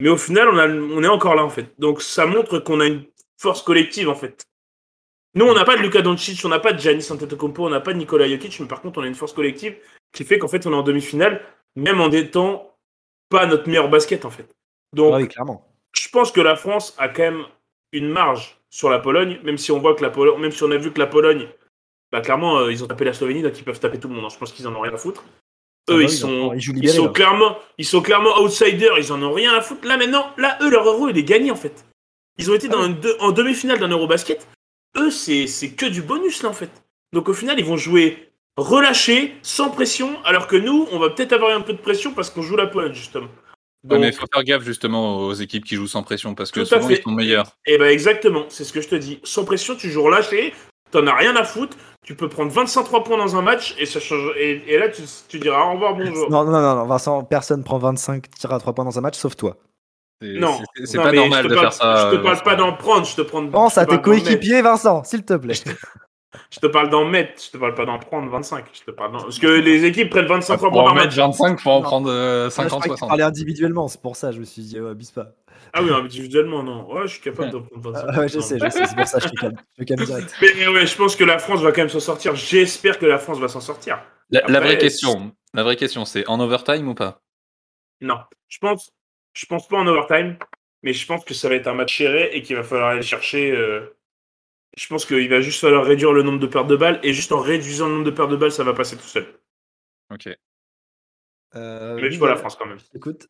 [0.00, 1.66] Mais au final, on, a, on est encore là, en fait.
[1.78, 3.02] Donc ça montre qu'on a une
[3.36, 4.44] force collective, en fait.
[5.34, 7.80] Nous, on n'a pas de Luka Doncic, on n'a pas de Giannis Antetokounmpo, on n'a
[7.80, 9.76] pas de Nikola Jokic, mais par contre, on a une force collective
[10.12, 11.40] qui fait qu'en fait, on est en demi-finale
[11.76, 12.76] même en étant
[13.28, 14.48] pas notre meilleur basket en fait.
[14.92, 15.66] Donc, oui, clairement.
[15.92, 17.44] je pense que la France a quand même
[17.92, 20.70] une marge sur la Pologne, même si on voit que la Pologne, même si on
[20.70, 21.48] a vu que la Pologne,
[22.12, 24.24] bah clairement, euh, ils ont tapé la Slovénie, donc ils peuvent taper tout le monde.
[24.24, 24.32] Hein.
[24.32, 25.24] Je pense qu'ils en ont rien à foutre.
[25.88, 29.32] Ah eux, bah ils, sont, ils, sont clairement, ils sont clairement outsiders, ils en ont
[29.32, 29.86] rien à foutre.
[29.86, 31.84] Là maintenant, là, eux, leur euro, il est gagné en fait.
[32.38, 34.46] Ils ont été dans ah en demi-finale d'un Eurobasket.
[34.96, 36.70] Eux, c'est que du bonus là en fait.
[37.12, 41.32] Donc au final, ils vont jouer relâché, sans pression, alors que nous, on va peut-être
[41.32, 43.28] avoir un peu de pression parce qu'on joue la Pologne, justement.
[43.84, 46.88] mais il faut faire gaffe justement aux équipes qui jouent sans pression parce que souvent
[46.88, 47.56] ils sont meilleurs.
[47.66, 49.20] Et eh ben exactement, c'est ce que je te dis.
[49.24, 50.52] Sans pression, tu joues relâché,
[50.90, 54.00] t'en as rien à foutre, tu peux prendre 25-3 points dans un match et, ça
[54.00, 54.88] change, et, là
[55.28, 56.30] tu, diras au revoir, bonjour.
[56.30, 59.36] Non, non, non, Vincent, personne prend 25 tirs à 3 points dans un match sauf
[59.36, 59.56] toi.
[60.22, 62.10] Non, c'est pas normal de faire ça.
[62.10, 63.46] Je te parle pas d'en prendre, je te prends.
[63.46, 65.54] Pense à tes coéquipiers, Vincent, s'il te plaît.
[66.50, 68.66] Je te parle d'en mettre, je te parle pas d'en prendre 25.
[68.72, 71.62] Je te parle Parce que les équipes prennent 25 fois pour en mettre 25, il
[71.62, 72.84] faut en prendre 50, euh, 60.
[72.84, 75.28] Je parlais individuellement, c'est pour ça, je me suis dit, ouais, abuse pas.
[75.72, 76.92] Ah oui, individuellement, non.
[76.92, 78.06] Ouais, je suis capable d'en prendre 25.
[78.08, 79.56] Ah ouais, je sais, je sais, c'est pour ça que je suis calme.
[79.78, 80.34] Je calme direct.
[80.40, 82.34] Mais ouais, je pense que la France va quand même s'en sortir.
[82.34, 84.00] J'espère que la France va s'en sortir.
[84.30, 87.20] La, vraie question, la vraie question, c'est en overtime ou pas?
[88.00, 88.92] Non, je pense,
[89.32, 90.36] je pense pas en overtime,
[90.82, 93.02] mais je pense que ça va être un match serré et qu'il va falloir aller
[93.02, 93.52] chercher.
[93.52, 93.96] Euh,
[94.76, 97.32] je pense qu'il va juste falloir réduire le nombre de pertes de balles et juste
[97.32, 99.26] en réduisant le nombre de pertes de balles, ça va passer tout seul.
[100.10, 100.28] Ok.
[101.56, 102.78] Euh, Mais je vois la France quand même.
[102.94, 103.26] Écoute.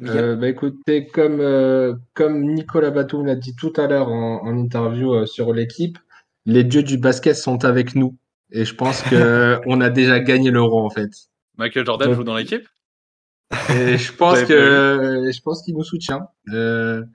[0.00, 5.14] euh, bah écoutez, comme, euh, comme Nicolas Batum l'a dit tout à l'heure en, interview
[5.14, 5.98] euh, sur l'équipe,
[6.46, 8.16] les dieux du basket sont avec nous.
[8.50, 9.10] Et je pense qu'on
[9.80, 11.10] a déjà gagné l'euro en fait.
[11.56, 12.66] Michael Jordan joue dans l'équipe?
[13.70, 16.28] Et je pense que je pense qu'il nous soutient.
[16.46, 17.06] non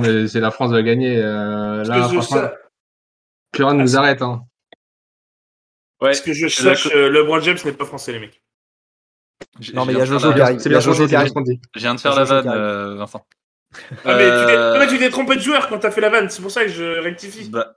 [0.00, 1.20] mais c'est la France va gagner.
[1.20, 2.48] là, franchement,
[3.52, 4.22] plus rien ne nous arrête.
[4.22, 4.42] Hein.
[6.00, 8.42] Ouais, ce que je sache, LeBron James n'est pas français les mecs.
[9.74, 10.58] Non, mais il y a Jojo qui arrive.
[10.58, 11.32] C'est bien Jojo qui arrive.
[11.74, 13.26] Je viens de faire la vanne, euh, Vincent.
[14.04, 16.64] Ah, mais tu t'es trompé de joueur quand t'as fait la vanne, c'est pour ça
[16.64, 17.50] que je rectifie.
[17.50, 17.76] Bah,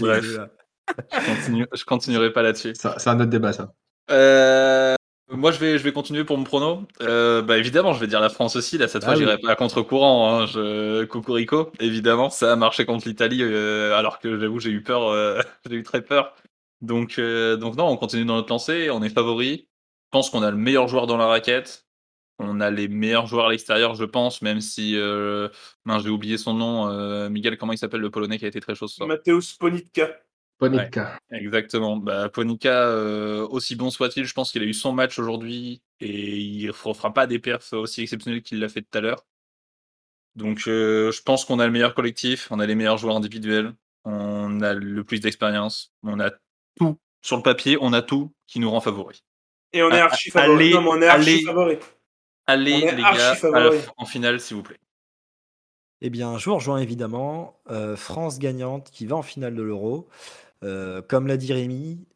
[0.00, 0.24] bref,
[1.74, 2.74] je, continuerai pas là-dessus.
[2.74, 3.72] C'est un autre débat, ça.
[4.10, 4.94] Euh,
[5.30, 6.86] moi, je vais, je vais continuer pour mon prono.
[7.02, 8.78] Euh, bah, évidemment, je vais dire la France aussi.
[8.78, 10.32] Là, cette fois, ah j'irai pas à contre-courant.
[10.32, 10.46] Hein.
[10.46, 11.04] Je...
[11.04, 12.30] Cocorico, évidemment.
[12.30, 15.42] Ça a marché contre l'Italie, alors que j'avoue, j'ai eu peur.
[15.68, 16.34] j'ai eu très peur.
[16.80, 18.90] Donc, donc, non, on continue dans notre lancée.
[18.90, 19.68] On est favori.
[20.06, 21.88] Je pense qu'on a le meilleur joueur dans la raquette.
[22.38, 24.96] On a les meilleurs joueurs à l'extérieur, je pense, même si.
[24.96, 25.48] Euh...
[26.02, 26.88] j'ai oublié son nom.
[26.88, 27.28] Euh...
[27.28, 29.08] Miguel, comment il s'appelle le polonais qui a été très chaud ce soir?
[29.08, 30.08] Mateusz Ponitka.
[30.58, 31.18] Ponitka.
[31.30, 31.96] exactement.
[31.96, 36.36] Bah, Ponika, euh, aussi bon soit-il, je pense qu'il a eu son match aujourd'hui et
[36.36, 39.24] il ne fera pas des perfs aussi exceptionnels qu'il l'a fait tout à l'heure.
[40.34, 43.72] Donc, euh, je pense qu'on a le meilleur collectif, on a les meilleurs joueurs individuels,
[44.04, 46.30] on a le plus d'expérience, on a
[46.76, 49.22] tout sur le papier, on a tout qui nous rend favoris.
[49.72, 50.72] Et on est archi favori.
[50.72, 51.78] Allez, on est archi favori.
[52.46, 53.36] Allez, les gars,
[53.96, 54.78] en finale, s'il vous plaît.
[56.00, 57.60] Eh bien, je vous rejoins évidemment.
[57.70, 60.08] Euh, France gagnante qui va en finale de l'Euro.
[60.64, 62.06] Euh, comme l'a dit Rémi,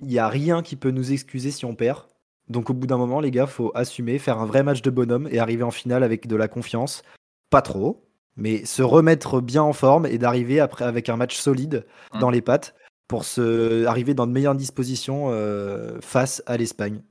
[0.00, 2.06] il n'y a rien qui peut nous excuser si on perd.
[2.48, 5.28] Donc au bout d'un moment, les gars, faut assumer, faire un vrai match de bonhomme
[5.30, 7.02] et arriver en finale avec de la confiance.
[7.50, 11.86] Pas trop, mais se remettre bien en forme et d'arriver après avec un match solide
[12.14, 12.20] mmh.
[12.20, 12.74] dans les pattes
[13.08, 17.02] pour se arriver dans de meilleures dispositions euh, face à l'Espagne.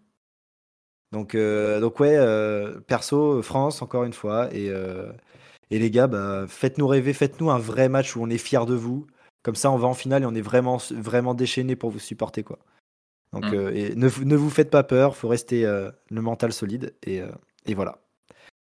[1.12, 4.53] Donc, euh, donc ouais, euh, perso, France, encore une fois.
[4.53, 4.71] Et,
[5.71, 8.75] et les gars, bah, faites-nous rêver, faites-nous un vrai match où on est fiers de
[8.75, 9.08] vous.
[9.48, 12.44] Comme ça, on va en finale et on est vraiment, vraiment déchaîné pour vous supporter.
[12.44, 12.60] Quoi.
[13.32, 13.72] Donc, mmh.
[13.74, 16.94] et ne, ne, vous faites pas peur, il faut rester le mental solide.
[17.04, 17.22] Et,
[17.66, 18.00] et, voilà.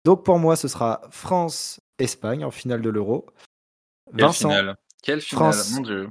[0.03, 3.25] Donc pour moi, ce sera France-Espagne en finale de l'Euro.
[4.17, 6.09] Quelle finale Quelle finale, mon Dieu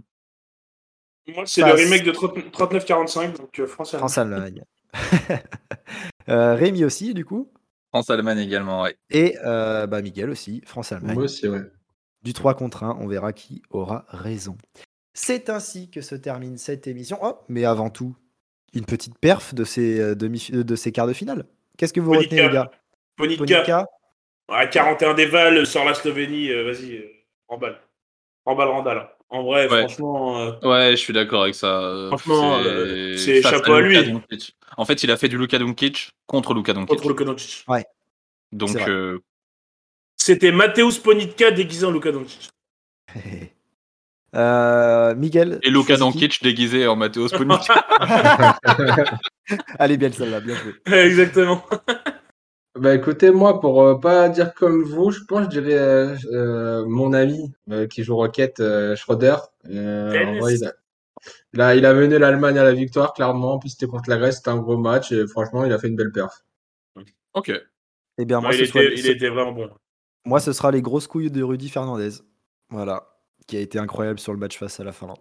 [1.29, 4.09] moi, c'est le remake de 39-45, donc euh, France-Allemagne.
[4.09, 4.64] France-Allemagne.
[6.29, 7.50] euh, Rémi aussi, du coup
[7.90, 8.90] France-Allemagne également, oui.
[9.11, 11.14] Et euh, bah, Miguel aussi, France-Allemagne.
[11.14, 11.62] Moi aussi, ouais.
[12.24, 14.56] Du 3 contre 1, on verra qui aura raison.
[15.12, 17.18] C'est ainsi que se termine cette émission.
[17.22, 18.16] Oh, mais avant tout,
[18.72, 21.44] une petite perf de ces, euh, demi de ces quarts de finale.
[21.76, 22.70] Qu'est-ce que vous retenez, les gars?
[23.16, 23.87] Ponica.
[24.50, 27.04] Ouais, 41 déval sur la Slovénie, vas-y,
[27.48, 27.78] remballe.
[28.44, 29.08] Remballe, Randall.
[29.30, 30.38] En vrai, franchement.
[30.40, 32.06] Euh, ouais, je suis d'accord avec ça.
[32.08, 33.96] Franchement, c'est euh, chapeau à, lui.
[34.76, 36.88] En fait, il a fait du Luka Doncic contre Luka Doncic.
[36.88, 37.64] Contre Luka Doncic.
[37.68, 37.84] Ouais.
[38.52, 38.76] Donc.
[40.16, 42.50] C'était Mateusz Ponitka déguisé en Luka Doncic.
[44.35, 45.59] euh, Miguel.
[45.62, 47.87] Et Luka Doncic déguisé en Mateusz Ponitka.
[49.79, 50.74] Allez, bien celle-là, bien joué.
[50.87, 51.64] Exactement.
[52.77, 56.85] Bah écoutez, moi, pour euh, pas dire comme vous, je pense, je dirais euh, euh,
[56.87, 57.53] mon ami
[57.88, 58.61] qui joue Rocket,
[58.96, 59.37] Schroeder.
[59.64, 60.55] En vrai,
[61.53, 63.61] il, a, il, a, mené l'Allemagne à la victoire, clairement.
[63.61, 65.12] Puis c'était contre la Grèce, c'était un gros match.
[65.12, 66.44] Et franchement, il a fait une belle perf.
[67.33, 67.53] Ok.
[68.18, 69.70] Eh bien, moi, il, était, il était vraiment bon.
[70.24, 72.10] Moi, ce sera les grosses couilles de Rudy Fernandez.
[72.70, 73.06] Voilà.
[73.46, 75.18] Qui a été incroyable sur le match face à la Finlande.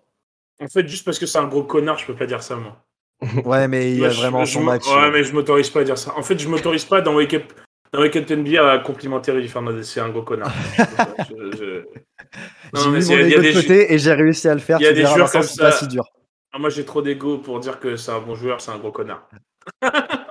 [0.61, 2.77] En fait, juste parce que c'est un gros connard, je peux pas dire ça, moi.
[3.45, 4.85] Ouais, mais il y a vraiment son match.
[4.87, 6.13] Ouais, mais je m'autorise pas à dire ça.
[6.17, 7.53] En fait, je m'autorise pas dans Wake Up,
[7.91, 9.83] dans Wake Up NBA à complimenter Rudy Fernandez.
[9.83, 10.51] C'est un gros connard.
[12.75, 14.79] J'ai mis mon ego de côté et j'ai réussi à le faire.
[14.79, 15.65] Il y a des joueurs comme ça.
[15.65, 16.03] Pas si dur.
[16.51, 18.91] Ah, moi, j'ai trop d'ego pour dire que c'est un bon joueur, c'est un gros
[18.91, 19.27] connard.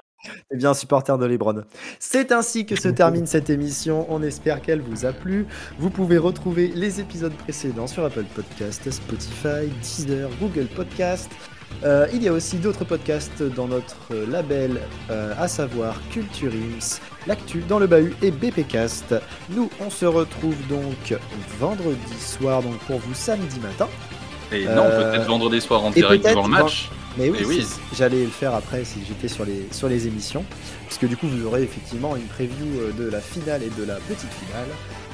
[0.51, 1.65] C'est bien supporter de Lebron.
[1.99, 4.07] C'est ainsi que se termine cette émission.
[4.09, 5.47] On espère qu'elle vous a plu.
[5.79, 11.31] Vous pouvez retrouver les épisodes précédents sur Apple Podcast, Spotify, Deezer, Google Podcast.
[11.85, 14.79] Euh, il y a aussi d'autres podcasts dans notre label,
[15.11, 19.15] euh, à savoir Culture Ims, L'actu dans le bahut et BPcast.
[19.51, 21.15] Nous, on se retrouve donc
[21.59, 23.89] vendredi soir donc pour vous samedi matin.
[24.53, 26.91] Et non, euh, peut-être vendredi soir en direct devant le match.
[27.19, 27.67] Mais oui, oui.
[27.95, 30.45] j'allais le faire après si j'étais sur les, sur les émissions.
[30.87, 34.31] Puisque du coup, vous aurez effectivement une preview de la finale et de la petite
[34.33, 34.69] finale.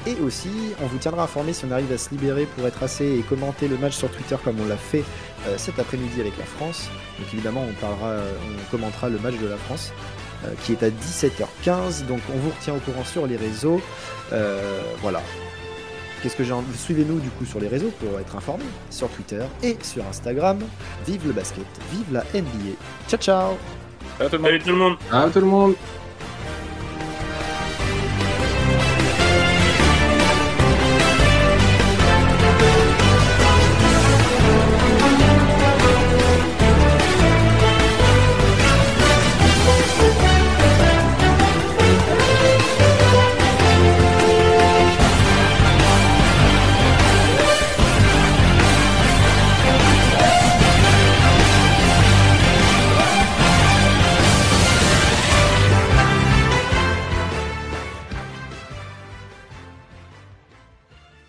[0.07, 0.49] Et aussi,
[0.81, 3.67] on vous tiendra informé si on arrive à se libérer pour être assez et commenter
[3.67, 5.03] le match sur Twitter comme on l'a fait
[5.45, 6.89] euh, cet après-midi avec la France.
[7.19, 9.91] Donc évidemment, on, parlera, on commentera le match de la France
[10.45, 12.05] euh, qui est à 17h15.
[12.07, 13.81] Donc on vous retient au courant sur les réseaux.
[14.31, 15.21] Euh, voilà.
[16.21, 19.77] Qu'est-ce que j'ai Suivez-nous du coup sur les réseaux pour être informés sur Twitter et
[19.81, 20.59] sur Instagram.
[21.05, 22.75] Vive le basket, vive la NBA.
[23.07, 23.57] Ciao ciao.
[24.19, 24.97] Salut tout le monde.
[25.09, 25.75] Ciao tout le monde.